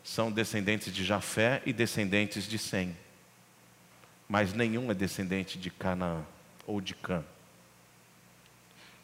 São 0.03 0.33
descendentes 0.33 0.93
de 0.93 1.05
Jafé 1.05 1.63
e 1.67 1.73
descendentes 1.73 2.49
de 2.49 2.59
Sem. 2.59 2.97
Mas 4.29 4.55
nenhum 4.55 4.91
é 4.91 4.95
descendente 4.95 5.59
de 5.59 5.71
Canaã 5.71 6.25
ou 6.67 6.81
de 6.81 6.95
Cã. 6.95 7.23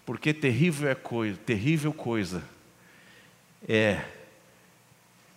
Porque 0.07 0.33
terrível 0.33 0.89
é 0.89 0.95
coisa, 0.95 1.37
terrível 1.39 1.93
coisa 1.93 2.43
é 3.69 4.03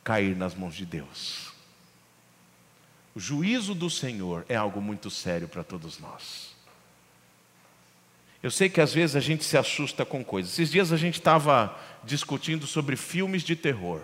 cair 0.03 0.35
nas 0.35 0.53
mãos 0.53 0.75
de 0.75 0.85
Deus. 0.85 1.51
O 3.15 3.19
juízo 3.19 3.73
do 3.73 3.89
Senhor 3.89 4.45
é 4.47 4.55
algo 4.55 4.79
muito 4.79 5.09
sério 5.09 5.47
para 5.47 5.63
todos 5.63 5.99
nós. 5.99 6.48
Eu 8.41 8.49
sei 8.49 8.69
que 8.69 8.79
às 8.79 8.93
vezes 8.93 9.15
a 9.15 9.19
gente 9.19 9.43
se 9.43 9.57
assusta 9.57 10.05
com 10.05 10.23
coisas. 10.23 10.53
Esses 10.53 10.71
dias 10.71 10.93
a 10.93 10.97
gente 10.97 11.15
estava 11.19 11.77
discutindo 12.03 12.65
sobre 12.65 12.95
filmes 12.95 13.43
de 13.43 13.55
terror. 13.55 14.01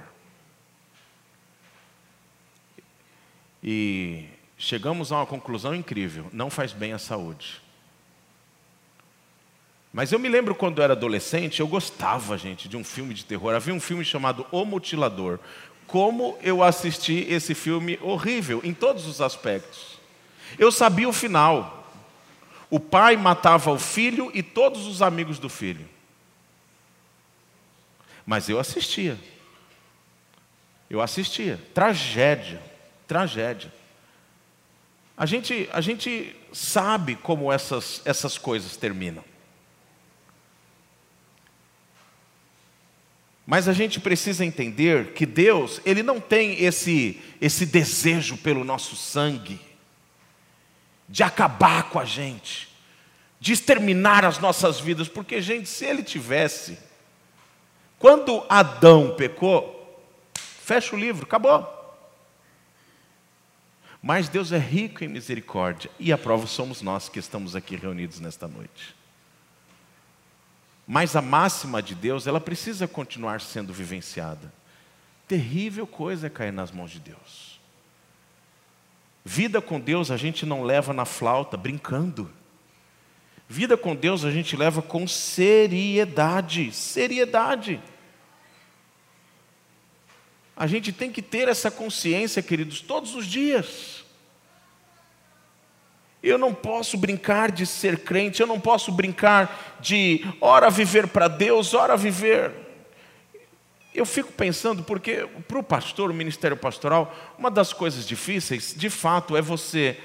E 3.63 4.25
chegamos 4.57 5.11
a 5.11 5.17
uma 5.17 5.25
conclusão 5.25 5.73
incrível: 5.73 6.27
não 6.33 6.49
faz 6.49 6.73
bem 6.73 6.91
à 6.91 6.99
saúde. 6.99 7.61
Mas 9.95 10.11
eu 10.11 10.19
me 10.19 10.27
lembro 10.27 10.53
quando 10.53 10.79
eu 10.79 10.83
era 10.83 10.91
adolescente, 10.91 11.61
eu 11.61 11.67
gostava, 11.69 12.37
gente, 12.37 12.67
de 12.67 12.75
um 12.75 12.83
filme 12.83 13.13
de 13.13 13.23
terror. 13.23 13.55
Havia 13.55 13.73
um 13.73 13.79
filme 13.79 14.03
chamado 14.03 14.45
O 14.51 14.65
Mutilador. 14.65 15.39
Como 15.87 16.37
eu 16.41 16.61
assisti 16.61 17.25
esse 17.29 17.55
filme 17.55 17.97
horrível, 18.01 18.59
em 18.61 18.73
todos 18.73 19.07
os 19.07 19.21
aspectos. 19.21 19.97
Eu 20.59 20.69
sabia 20.69 21.07
o 21.07 21.13
final. 21.13 21.84
O 22.75 22.79
pai 22.79 23.15
matava 23.15 23.71
o 23.71 23.79
filho 23.79 24.29
e 24.33 24.43
todos 24.43 24.85
os 24.85 25.01
amigos 25.01 25.39
do 25.39 25.47
filho. 25.47 25.87
Mas 28.25 28.49
eu 28.49 28.59
assistia. 28.59 29.17
Eu 30.89 30.99
assistia. 30.99 31.57
Tragédia. 31.73 32.61
Tragédia. 33.07 33.73
A 35.15 35.25
gente, 35.25 35.69
a 35.71 35.79
gente 35.79 36.35
sabe 36.51 37.15
como 37.15 37.49
essas, 37.49 38.01
essas 38.03 38.37
coisas 38.37 38.75
terminam. 38.75 39.23
Mas 43.47 43.69
a 43.69 43.73
gente 43.73 44.01
precisa 44.01 44.43
entender 44.43 45.13
que 45.13 45.25
Deus, 45.25 45.79
Ele 45.85 46.03
não 46.03 46.19
tem 46.19 46.61
esse, 46.61 47.21
esse 47.39 47.65
desejo 47.65 48.35
pelo 48.35 48.65
nosso 48.65 48.97
sangue, 48.97 49.61
de 51.07 51.23
acabar 51.23 51.89
com 51.89 51.99
a 51.99 52.05
gente, 52.05 52.69
de 53.39 53.53
exterminar 53.53 54.25
as 54.25 54.39
nossas 54.39 54.79
vidas, 54.79 55.07
porque, 55.07 55.41
gente, 55.41 55.69
se 55.69 55.85
Ele 55.85 56.03
tivesse, 56.03 56.77
quando 57.99 58.45
Adão 58.49 59.15
pecou, 59.15 59.73
fecha 60.35 60.95
o 60.95 60.99
livro, 60.99 61.25
acabou. 61.25 61.71
Mas 64.01 64.29
Deus 64.29 64.51
é 64.51 64.59
rico 64.59 65.03
em 65.03 65.07
misericórdia, 65.07 65.89
e 65.99 66.11
a 66.11 66.17
prova 66.17 66.45
somos 66.45 66.81
nós 66.81 67.09
que 67.09 67.19
estamos 67.19 67.55
aqui 67.55 67.75
reunidos 67.75 68.19
nesta 68.19 68.47
noite. 68.47 68.95
Mas 70.87 71.15
a 71.15 71.21
máxima 71.21 71.81
de 71.81 71.95
Deus, 71.95 72.27
ela 72.27 72.39
precisa 72.39 72.87
continuar 72.87 73.41
sendo 73.41 73.73
vivenciada. 73.73 74.53
Terrível 75.27 75.87
coisa 75.87 76.27
é 76.27 76.29
cair 76.29 76.53
nas 76.53 76.71
mãos 76.71 76.91
de 76.91 76.99
Deus. 76.99 77.54
Vida 79.27 79.59
com 79.59 79.79
Deus 79.79 80.11
a 80.11 80.17
gente 80.17 80.45
não 80.45 80.61
leva 80.61 80.93
na 80.93 81.03
flauta, 81.03 81.57
brincando. 81.57 82.31
Vida 83.49 83.75
com 83.75 83.95
Deus 83.95 84.23
a 84.23 84.29
gente 84.29 84.55
leva 84.55 84.83
com 84.83 85.07
seriedade, 85.07 86.71
seriedade. 86.71 87.81
A 90.55 90.67
gente 90.67 90.91
tem 90.91 91.11
que 91.11 91.23
ter 91.23 91.47
essa 91.47 91.71
consciência, 91.71 92.41
queridos, 92.43 92.81
todos 92.81 93.15
os 93.15 93.25
dias. 93.25 94.05
Eu 96.21 96.37
não 96.37 96.53
posso 96.53 96.95
brincar 96.95 97.51
de 97.51 97.65
ser 97.65 98.03
crente, 98.03 98.41
eu 98.41 98.47
não 98.47 98.59
posso 98.59 98.91
brincar 98.91 99.77
de 99.79 100.23
ora 100.39 100.69
viver 100.69 101.07
para 101.07 101.27
Deus, 101.27 101.73
ora 101.73 101.97
viver. 101.97 102.64
Eu 103.95 104.05
fico 104.05 104.31
pensando, 104.33 104.83
porque 104.83 105.25
para 105.47 105.57
o 105.57 105.63
pastor, 105.63 106.11
o 106.11 106.13
ministério 106.13 106.57
pastoral, 106.57 107.15
uma 107.39 107.49
das 107.49 107.71
coisas 107.71 108.05
difíceis, 108.05 108.73
de 108.75 108.89
fato, 108.89 109.37
é 109.37 109.41
você, 109.41 109.97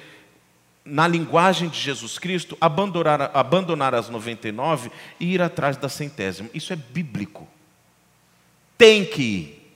na 0.84 1.08
linguagem 1.08 1.68
de 1.68 1.78
Jesus 1.78 2.16
Cristo, 2.16 2.56
abandonar, 2.60 3.32
abandonar 3.34 3.92
as 3.92 4.08
99 4.08 4.92
e 5.18 5.34
ir 5.34 5.42
atrás 5.42 5.76
da 5.76 5.88
centésima. 5.88 6.48
Isso 6.54 6.72
é 6.72 6.76
bíblico. 6.76 7.48
Tem 8.78 9.04
que 9.04 9.22
ir. 9.22 9.74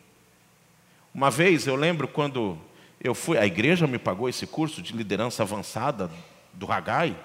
Uma 1.12 1.30
vez 1.30 1.66
eu 1.66 1.74
lembro 1.74 2.06
quando 2.06 2.56
eu 3.00 3.14
fui, 3.14 3.36
a 3.36 3.44
igreja 3.44 3.86
me 3.86 3.98
pagou 3.98 4.28
esse 4.28 4.46
curso 4.46 4.80
de 4.80 4.92
liderança 4.92 5.42
avançada 5.42 6.08
do 6.52 6.66
Ragai, 6.66 7.16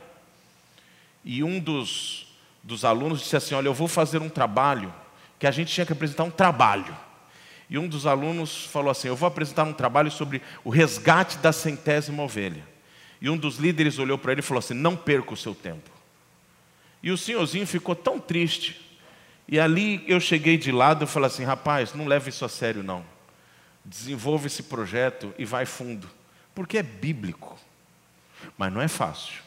e 1.23 1.43
um 1.43 1.60
dos, 1.60 2.28
dos 2.63 2.84
alunos 2.84 3.19
disse 3.19 3.36
assim: 3.36 3.56
Olha, 3.56 3.67
eu 3.67 3.73
vou 3.73 3.88
fazer 3.88 4.21
um 4.21 4.30
trabalho, 4.30 4.93
que 5.39 5.47
a 5.47 5.52
gente 5.52 5.73
tinha 5.73 5.86
que 5.86 5.93
apresentar 5.93 6.25
um 6.25 6.30
trabalho. 6.30 6.95
E 7.69 7.78
um 7.78 7.88
dos 7.88 8.06
alunos 8.06 8.65
falou 8.65 8.91
assim: 8.91 9.08
Eu 9.08 9.15
vou 9.15 9.28
apresentar 9.28 9.63
um 9.63 9.73
trabalho 9.73 10.12
sobre 10.12 10.41
o 10.63 10.69
resgate 10.69 11.38
da 11.38 11.54
centésima 11.54 12.21
ovelha. 12.21 12.67
E 13.21 13.30
um 13.30 13.38
dos 13.38 13.58
líderes 13.58 13.97
olhou 13.97 14.17
para 14.17 14.34
ele 14.34 14.41
e 14.41 14.43
falou 14.43 14.60
assim: 14.60 14.73
Não 14.73 14.95
perca 14.95 15.34
o 15.34 15.38
seu 15.38 15.56
tempo. 15.56 15.89
E 17.02 17.12
o 17.12 17.17
senhorzinho 17.17 17.65
ficou 17.65 17.95
tão 17.95 18.19
triste. 18.19 18.86
E 19.47 19.60
ali 19.60 20.04
eu 20.08 20.19
cheguei 20.19 20.58
de 20.58 20.71
lado 20.71 21.06
e 21.06 21.08
falei 21.08 21.28
assim: 21.28 21.43
Rapaz, 21.43 21.93
não 21.93 22.06
leve 22.06 22.30
isso 22.30 22.43
a 22.43 22.49
sério, 22.49 22.84
não. 22.84 23.06
Desenvolva 23.86 24.47
esse 24.47 24.63
projeto 24.63 25.34
e 25.38 25.45
vai 25.45 25.65
fundo. 25.65 26.10
Porque 26.54 26.78
é 26.78 26.84
bíblico. 26.84 27.58
Mas 28.58 28.73
não 28.73 28.82
é 28.82 28.88
fácil. 28.88 29.41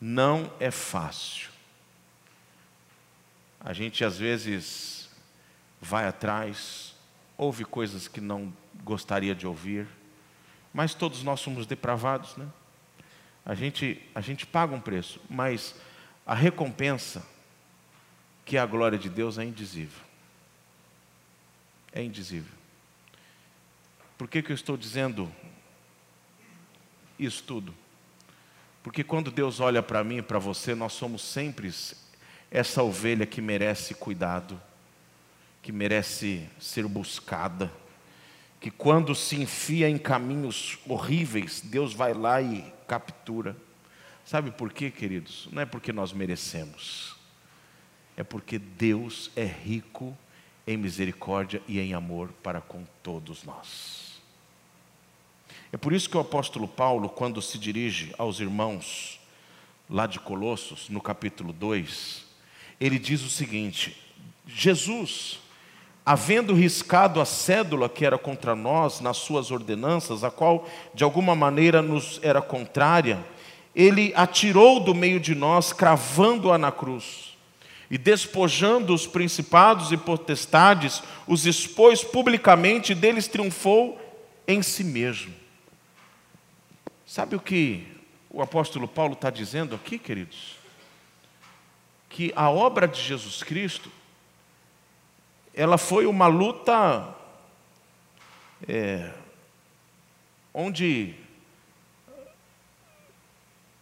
Não 0.00 0.50
é 0.58 0.70
fácil. 0.70 1.53
A 3.64 3.72
gente 3.72 4.04
às 4.04 4.18
vezes 4.18 5.08
vai 5.80 6.06
atrás, 6.06 6.94
ouve 7.36 7.64
coisas 7.64 8.06
que 8.06 8.20
não 8.20 8.52
gostaria 8.84 9.34
de 9.34 9.46
ouvir, 9.46 9.88
mas 10.72 10.94
todos 10.94 11.22
nós 11.22 11.40
somos 11.40 11.66
depravados, 11.66 12.36
né? 12.36 12.46
A 13.44 13.54
gente, 13.54 14.00
a 14.14 14.20
gente 14.20 14.46
paga 14.46 14.74
um 14.74 14.80
preço, 14.80 15.20
mas 15.28 15.74
a 16.26 16.34
recompensa, 16.34 17.26
que 18.44 18.56
é 18.56 18.60
a 18.60 18.66
glória 18.66 18.98
de 18.98 19.08
Deus, 19.08 19.38
é 19.38 19.44
indizível. 19.44 20.02
É 21.92 22.02
indizível. 22.02 22.52
Por 24.16 24.28
que, 24.28 24.42
que 24.42 24.52
eu 24.52 24.54
estou 24.54 24.76
dizendo 24.76 25.30
isso 27.18 27.42
tudo. 27.42 27.74
Porque 28.82 29.02
quando 29.02 29.30
Deus 29.30 29.60
olha 29.60 29.82
para 29.82 30.04
mim 30.04 30.18
e 30.18 30.22
para 30.22 30.38
você, 30.38 30.74
nós 30.74 30.92
somos 30.92 31.22
sempre 31.22 31.68
essa 32.54 32.84
ovelha 32.84 33.26
que 33.26 33.42
merece 33.42 33.94
cuidado, 33.94 34.62
que 35.60 35.72
merece 35.72 36.48
ser 36.60 36.86
buscada, 36.86 37.70
que 38.60 38.70
quando 38.70 39.12
se 39.12 39.34
enfia 39.34 39.90
em 39.90 39.98
caminhos 39.98 40.78
horríveis, 40.86 41.60
Deus 41.60 41.92
vai 41.92 42.14
lá 42.14 42.40
e 42.40 42.72
captura. 42.86 43.56
Sabe 44.24 44.52
por 44.52 44.72
quê, 44.72 44.88
queridos? 44.88 45.48
Não 45.50 45.62
é 45.62 45.66
porque 45.66 45.92
nós 45.92 46.12
merecemos, 46.12 47.16
é 48.16 48.22
porque 48.22 48.56
Deus 48.56 49.32
é 49.34 49.44
rico 49.44 50.16
em 50.64 50.76
misericórdia 50.76 51.60
e 51.66 51.80
em 51.80 51.92
amor 51.92 52.32
para 52.40 52.60
com 52.60 52.84
todos 53.02 53.42
nós. 53.42 54.22
É 55.72 55.76
por 55.76 55.92
isso 55.92 56.08
que 56.08 56.16
o 56.16 56.20
apóstolo 56.20 56.68
Paulo, 56.68 57.08
quando 57.08 57.42
se 57.42 57.58
dirige 57.58 58.14
aos 58.16 58.38
irmãos 58.38 59.20
lá 59.90 60.06
de 60.06 60.20
Colossos, 60.20 60.88
no 60.88 61.00
capítulo 61.00 61.52
2, 61.52 62.33
ele 62.80 62.98
diz 62.98 63.22
o 63.22 63.30
seguinte: 63.30 63.96
Jesus, 64.46 65.40
havendo 66.04 66.54
riscado 66.54 67.20
a 67.20 67.24
cédula 67.24 67.88
que 67.88 68.04
era 68.04 68.18
contra 68.18 68.54
nós 68.54 69.00
nas 69.00 69.16
suas 69.16 69.50
ordenanças, 69.50 70.22
a 70.22 70.30
qual 70.30 70.68
de 70.94 71.04
alguma 71.04 71.34
maneira 71.34 71.80
nos 71.80 72.20
era 72.22 72.42
contrária, 72.42 73.24
ele 73.74 74.12
atirou 74.14 74.80
do 74.80 74.94
meio 74.94 75.18
de 75.18 75.34
nós, 75.34 75.72
cravando-a 75.72 76.58
na 76.58 76.70
cruz. 76.70 77.34
E 77.90 77.98
despojando 77.98 78.94
os 78.94 79.06
principados 79.06 79.92
e 79.92 79.96
potestades, 79.96 81.02
os 81.26 81.46
expôs 81.46 82.02
publicamente 82.02 82.92
e 82.92 82.94
deles 82.94 83.28
triunfou 83.28 84.00
em 84.48 84.62
si 84.62 84.82
mesmo. 84.82 85.32
Sabe 87.06 87.36
o 87.36 87.40
que 87.40 87.86
o 88.30 88.42
apóstolo 88.42 88.88
Paulo 88.88 89.12
está 89.12 89.30
dizendo 89.30 89.74
aqui, 89.74 89.98
queridos? 89.98 90.63
Que 92.14 92.32
a 92.36 92.48
obra 92.48 92.86
de 92.86 93.02
Jesus 93.02 93.42
Cristo, 93.42 93.90
ela 95.52 95.76
foi 95.76 96.06
uma 96.06 96.28
luta 96.28 97.12
é, 98.68 99.12
onde 100.54 101.16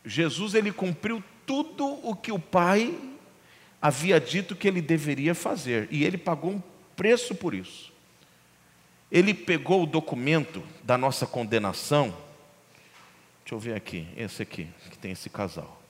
Jesus 0.02 0.54
ele 0.54 0.72
cumpriu 0.72 1.22
tudo 1.44 1.86
o 2.02 2.16
que 2.16 2.32
o 2.32 2.38
Pai 2.38 2.98
havia 3.82 4.18
dito 4.18 4.56
que 4.56 4.66
ele 4.66 4.80
deveria 4.80 5.34
fazer, 5.34 5.86
e 5.90 6.02
ele 6.02 6.16
pagou 6.16 6.52
um 6.52 6.62
preço 6.96 7.34
por 7.34 7.52
isso. 7.52 7.92
Ele 9.10 9.34
pegou 9.34 9.82
o 9.82 9.86
documento 9.86 10.62
da 10.82 10.96
nossa 10.96 11.26
condenação, 11.26 12.16
deixa 13.44 13.54
eu 13.54 13.58
ver 13.58 13.74
aqui, 13.74 14.08
esse 14.16 14.40
aqui, 14.40 14.70
que 14.90 14.96
tem 14.96 15.12
esse 15.12 15.28
casal. 15.28 15.81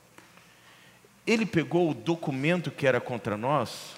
Ele 1.25 1.45
pegou 1.45 1.89
o 1.89 1.93
documento 1.93 2.69
que 2.69 2.85
era 2.85 2.99
contra 2.99 3.37
nós 3.37 3.95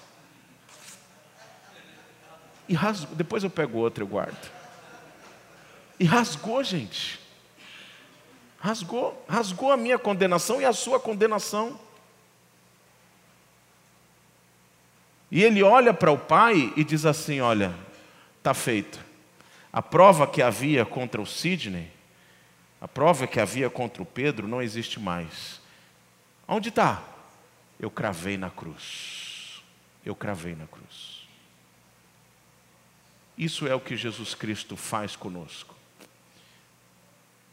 e 2.68 2.74
rasgou, 2.74 3.14
depois 3.14 3.44
eu 3.44 3.50
pego 3.50 3.78
outro 3.78 4.04
e 4.04 4.06
guardo. 4.06 4.50
E 5.98 6.04
rasgou, 6.04 6.62
gente. 6.62 7.20
Rasgou, 8.58 9.24
rasgou 9.28 9.72
a 9.72 9.76
minha 9.76 9.98
condenação 9.98 10.60
e 10.60 10.64
a 10.64 10.72
sua 10.72 10.98
condenação. 10.98 11.78
E 15.30 15.42
ele 15.42 15.62
olha 15.62 15.92
para 15.92 16.10
o 16.10 16.18
pai 16.18 16.72
e 16.76 16.84
diz 16.84 17.06
assim: 17.06 17.40
Olha, 17.40 17.74
está 18.38 18.54
feito. 18.54 19.04
A 19.72 19.82
prova 19.82 20.26
que 20.26 20.42
havia 20.42 20.84
contra 20.84 21.20
o 21.20 21.26
Sidney, 21.26 21.90
a 22.80 22.88
prova 22.88 23.26
que 23.26 23.38
havia 23.38 23.68
contra 23.68 24.02
o 24.02 24.06
Pedro, 24.06 24.48
não 24.48 24.62
existe 24.62 24.98
mais. 24.98 25.60
Onde 26.48 26.68
está? 26.68 27.02
Eu 27.78 27.90
cravei 27.90 28.36
na 28.36 28.50
cruz. 28.50 29.62
Eu 30.04 30.14
cravei 30.14 30.54
na 30.54 30.66
cruz. 30.66 31.26
Isso 33.36 33.66
é 33.66 33.74
o 33.74 33.80
que 33.80 33.96
Jesus 33.96 34.34
Cristo 34.34 34.76
faz 34.76 35.14
conosco. 35.14 35.74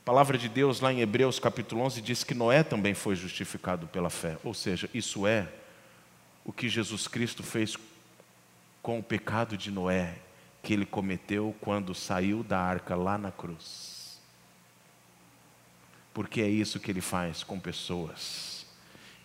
A 0.04 0.06
palavra 0.06 0.38
de 0.38 0.48
Deus 0.48 0.80
lá 0.80 0.92
em 0.92 1.02
Hebreus 1.02 1.40
capítulo 1.40 1.82
11 1.82 2.02
diz 2.02 2.24
que 2.24 2.34
Noé 2.34 2.64
também 2.64 2.94
foi 2.94 3.16
justificado 3.16 3.88
pela 3.88 4.10
fé. 4.10 4.38
Ou 4.44 4.54
seja, 4.54 4.90
isso 4.94 5.28
é 5.28 5.48
o 6.46 6.54
que 6.54 6.70
Jesus 6.70 7.08
Cristo 7.08 7.44
fez 7.44 7.78
com 8.82 9.00
o 9.00 9.04
pecado 9.04 9.58
de 9.58 9.72
Noé, 9.72 10.18
que 10.62 10.74
ele 10.74 10.86
cometeu 10.86 11.56
quando 11.62 11.96
saiu 11.96 12.44
da 12.44 12.60
arca 12.60 12.96
lá 12.96 13.18
na 13.18 13.32
cruz. 13.32 14.22
Porque 16.14 16.42
é 16.42 16.50
isso 16.50 16.80
que 16.80 16.92
ele 16.92 17.02
faz 17.02 17.44
com 17.44 17.60
pessoas 17.60 18.66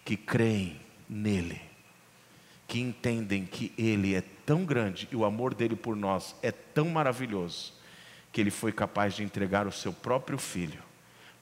que 0.05 0.17
creem 0.17 0.81
nele, 1.09 1.61
que 2.67 2.81
entendem 2.81 3.47
que 3.47 3.73
ele 3.79 4.15
é 4.15 4.23
tão 4.45 4.65
grande 4.65 5.09
e 5.11 5.17
o 5.17 5.25
amor 5.25 5.55
dele 5.55 5.75
por 5.75 5.97
nós 5.97 6.35
é 6.43 6.53
tão 6.53 6.91
maravilhoso 6.91 7.73
que 8.33 8.41
ele 8.41 8.51
foi 8.51 8.73
capaz 8.73 9.15
de 9.15 9.23
entregar 9.23 9.67
o 9.67 9.73
seu 9.73 9.93
próprio 9.93 10.39
filho 10.39 10.83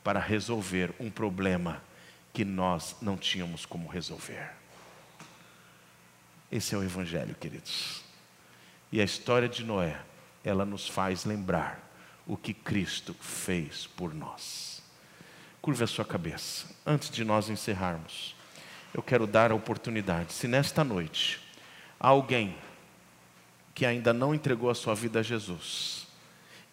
para 0.05 0.21
resolver 0.21 0.95
um 1.01 1.11
problema 1.11 1.83
que 2.33 2.45
nós 2.45 2.97
não 3.03 3.17
tínhamos 3.17 3.67
como 3.67 3.89
resolver. 3.89 4.53
Esse 6.53 6.75
é 6.75 6.79
o 6.79 6.85
Evangelho, 6.85 7.35
queridos. 7.35 8.05
E 8.93 9.01
a 9.01 9.05
história 9.05 9.49
de 9.49 9.65
Noé, 9.65 10.01
ela 10.45 10.65
nos 10.65 10.89
faz 10.89 11.25
lembrar 11.25 11.91
o 12.25 12.37
que 12.37 12.55
Cristo 12.55 13.15
fez 13.15 13.87
por 13.87 14.15
nós. 14.15 14.81
Curva 15.61 15.85
a 15.85 15.89
sua 15.89 16.05
cabeça. 16.05 16.67
Antes 16.87 17.11
de 17.11 17.25
nós 17.25 17.49
encerrarmos, 17.49 18.36
eu 18.97 19.03
quero 19.03 19.27
dar 19.27 19.53
a 19.53 19.55
oportunidade. 19.55 20.33
Se 20.33 20.49
nesta 20.49 20.83
noite 20.83 21.39
há 22.01 22.09
alguém 22.09 22.57
que 23.75 23.85
ainda 23.85 24.11
não 24.11 24.35
entregou 24.35 24.71
a 24.71 24.75
sua 24.75 24.95
vida 24.95 25.21
a 25.21 25.23
Jesus, 25.23 26.09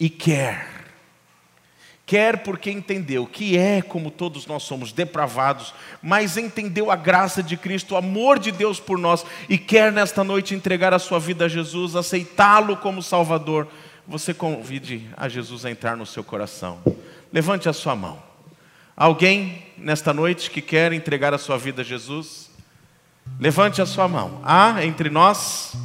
e 0.00 0.08
quer. 0.08 0.66
Quer 2.06 2.42
porque 2.42 2.70
entendeu 2.70 3.26
que 3.26 3.58
é 3.58 3.82
como 3.82 4.10
todos 4.10 4.46
nós 4.46 4.62
somos 4.62 4.90
depravados, 4.90 5.74
mas 6.02 6.38
entendeu 6.38 6.90
a 6.90 6.96
graça 6.96 7.42
de 7.42 7.58
Cristo, 7.58 7.92
o 7.92 7.96
amor 7.98 8.38
de 8.38 8.50
Deus 8.50 8.80
por 8.80 8.98
nós 8.98 9.24
e 9.46 9.58
quer 9.58 9.92
nesta 9.92 10.24
noite 10.24 10.54
entregar 10.54 10.94
a 10.94 10.98
sua 10.98 11.18
vida 11.18 11.44
a 11.44 11.48
Jesus, 11.48 11.94
aceitá-lo 11.94 12.78
como 12.78 13.02
Salvador. 13.02 13.68
Você 14.08 14.32
convide 14.32 15.06
a 15.14 15.28
Jesus 15.28 15.66
a 15.66 15.70
entrar 15.70 15.94
no 15.94 16.06
seu 16.06 16.24
coração. 16.24 16.82
Levante 17.30 17.68
a 17.68 17.72
sua 17.74 17.94
mão. 17.94 18.33
Alguém 18.96 19.66
nesta 19.76 20.12
noite 20.12 20.50
que 20.50 20.60
quer 20.60 20.92
entregar 20.92 21.34
a 21.34 21.38
sua 21.38 21.58
vida 21.58 21.82
a 21.82 21.84
Jesus? 21.84 22.50
Levante 23.40 23.82
a 23.82 23.86
sua 23.86 24.06
mão. 24.06 24.40
Há 24.44 24.84
entre 24.84 25.10
nós 25.10 25.76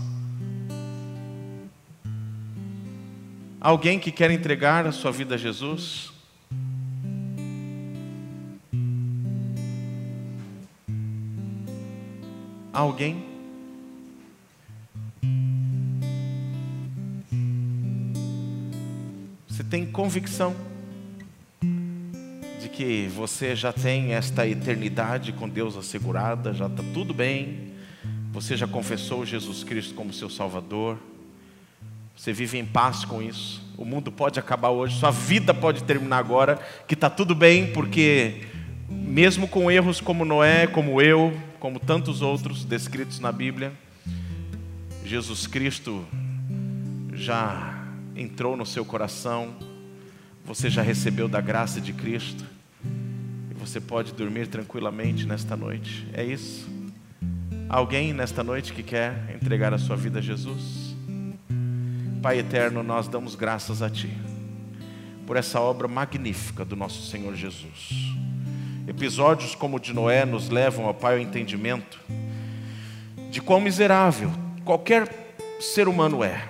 Alguém 3.61 3.99
que 3.99 4.09
quer 4.09 4.31
entregar 4.31 4.87
a 4.87 4.91
sua 4.93 5.11
vida 5.11 5.35
a 5.35 5.37
Jesus? 5.37 6.13
Alguém? 12.71 13.25
Você 19.45 19.61
tem 19.65 19.85
convicção 19.85 20.55
que 22.79 23.11
você 23.13 23.57
já 23.57 23.73
tem 23.73 24.13
esta 24.13 24.47
eternidade 24.47 25.33
com 25.33 25.49
Deus 25.49 25.75
assegurada, 25.75 26.53
já 26.53 26.67
está 26.67 26.81
tudo 26.93 27.13
bem, 27.13 27.73
você 28.31 28.55
já 28.55 28.65
confessou 28.65 29.25
Jesus 29.25 29.65
Cristo 29.65 29.93
como 29.93 30.13
seu 30.13 30.29
Salvador? 30.29 30.97
Você 32.15 32.31
vive 32.31 32.57
em 32.57 32.65
paz 32.65 33.03
com 33.03 33.21
isso. 33.21 33.61
O 33.77 33.83
mundo 33.83 34.13
pode 34.13 34.39
acabar 34.39 34.69
hoje, 34.69 34.97
sua 34.97 35.11
vida 35.11 35.53
pode 35.53 35.83
terminar 35.83 36.19
agora, 36.19 36.57
que 36.87 36.93
está 36.93 37.09
tudo 37.09 37.35
bem, 37.35 37.67
porque 37.73 38.47
mesmo 38.89 39.45
com 39.45 39.69
erros 39.69 39.99
como 39.99 40.23
Noé, 40.23 40.65
como 40.65 41.01
eu, 41.01 41.37
como 41.59 41.81
tantos 41.81 42.21
outros 42.21 42.63
descritos 42.63 43.19
na 43.19 43.33
Bíblia, 43.33 43.73
Jesus 45.03 45.47
Cristo 45.47 46.05
já 47.13 47.89
entrou 48.15 48.55
no 48.55 48.65
seu 48.65 48.85
coração, 48.85 49.53
você 50.45 50.69
já 50.69 50.81
recebeu 50.81 51.27
da 51.27 51.41
graça 51.41 51.81
de 51.81 51.91
Cristo, 51.91 52.45
você 53.59 53.81
pode 53.81 54.13
dormir 54.13 54.47
tranquilamente 54.47 55.25
nesta 55.27 55.55
noite. 55.55 56.07
É 56.13 56.23
isso? 56.23 56.67
Alguém 57.67 58.13
nesta 58.13 58.41
noite 58.41 58.71
que 58.71 58.81
quer 58.81 59.35
entregar 59.35 59.73
a 59.73 59.77
sua 59.77 59.97
vida 59.97 60.19
a 60.19 60.21
Jesus? 60.21 60.95
Pai 62.21 62.39
eterno, 62.39 62.81
nós 62.81 63.07
damos 63.07 63.35
graças 63.35 63.81
a 63.81 63.89
Ti 63.89 64.09
por 65.27 65.37
essa 65.37 65.59
obra 65.59 65.87
magnífica 65.87 66.65
do 66.65 66.75
nosso 66.75 67.05
Senhor 67.05 67.35
Jesus. 67.35 68.15
Episódios 68.87 69.53
como 69.53 69.77
o 69.77 69.79
de 69.79 69.93
Noé 69.93 70.25
nos 70.25 70.49
levam, 70.49 70.85
ó 70.85 70.93
Pai, 70.93 71.15
ao 71.15 71.19
entendimento 71.19 71.99
de 73.29 73.41
quão 73.41 73.61
miserável 73.61 74.31
qualquer 74.65 75.35
ser 75.59 75.87
humano 75.87 76.23
é, 76.23 76.49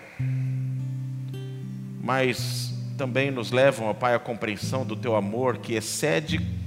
mas 2.01 2.74
também 2.97 3.30
nos 3.32 3.51
levam, 3.51 3.88
ó 3.88 3.93
Pai, 3.93 4.16
à 4.16 4.20
compreensão 4.20 4.86
do 4.86 4.95
Teu 4.95 5.16
amor 5.16 5.57
que 5.57 5.74
excede 5.74 6.59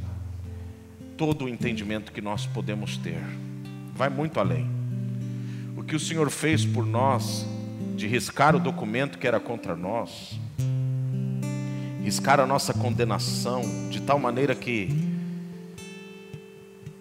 todo 1.25 1.45
o 1.45 1.49
entendimento 1.49 2.11
que 2.11 2.21
nós 2.21 2.47
podemos 2.47 2.97
ter, 2.97 3.23
vai 3.95 4.09
muito 4.09 4.41
além. 4.41 4.69
O 5.77 5.85
que 5.85 5.95
o 5.95 6.01
Senhor 6.01 6.29
fez 6.31 6.65
por 6.65 6.85
nós 6.85 7.47
de 7.95 8.09
riscar 8.09 8.57
o 8.57 8.59
documento 8.59 9.21
que 9.21 9.29
era 9.29 9.39
contra 9.39 9.77
nós, 9.77 10.37
riscar 12.03 12.41
a 12.41 12.47
nossa 12.47 12.75
condenação, 12.75 13.63
de 13.89 14.01
tal 14.01 14.19
maneira 14.19 14.53
que, 14.53 14.89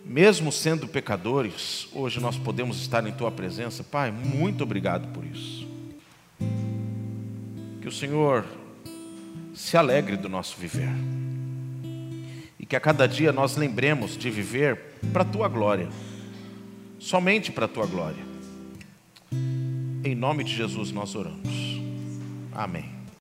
mesmo 0.06 0.52
sendo 0.52 0.88
pecadores, 0.88 1.88
hoje 1.92 2.20
nós 2.20 2.38
podemos 2.38 2.80
estar 2.80 3.04
em 3.08 3.12
Tua 3.12 3.32
presença. 3.32 3.84
Pai, 3.84 4.12
muito 4.12 4.64
obrigado 4.64 5.08
por 5.08 5.26
isso. 5.26 5.68
Que 7.82 7.88
o 7.88 7.92
Senhor 7.92 8.46
se 9.56 9.76
alegre 9.78 10.16
do 10.16 10.30
nosso 10.30 10.56
viver. 10.60 10.92
Que 12.72 12.76
a 12.78 12.80
cada 12.80 13.06
dia 13.06 13.34
nós 13.34 13.58
lembremos 13.58 14.18
de 14.18 14.30
viver 14.30 14.96
para 15.12 15.24
a 15.24 15.26
Tua 15.26 15.50
glória. 15.50 15.90
somente 16.98 17.52
para 17.52 17.66
a 17.66 17.68
tua 17.68 17.86
glória. 17.86 18.24
Em 20.06 20.16
nome 20.16 20.46
de 20.46 20.56
Jesus 20.56 20.90
nós 20.90 21.14
oramos. 21.14 21.82
Amém. 22.54 23.01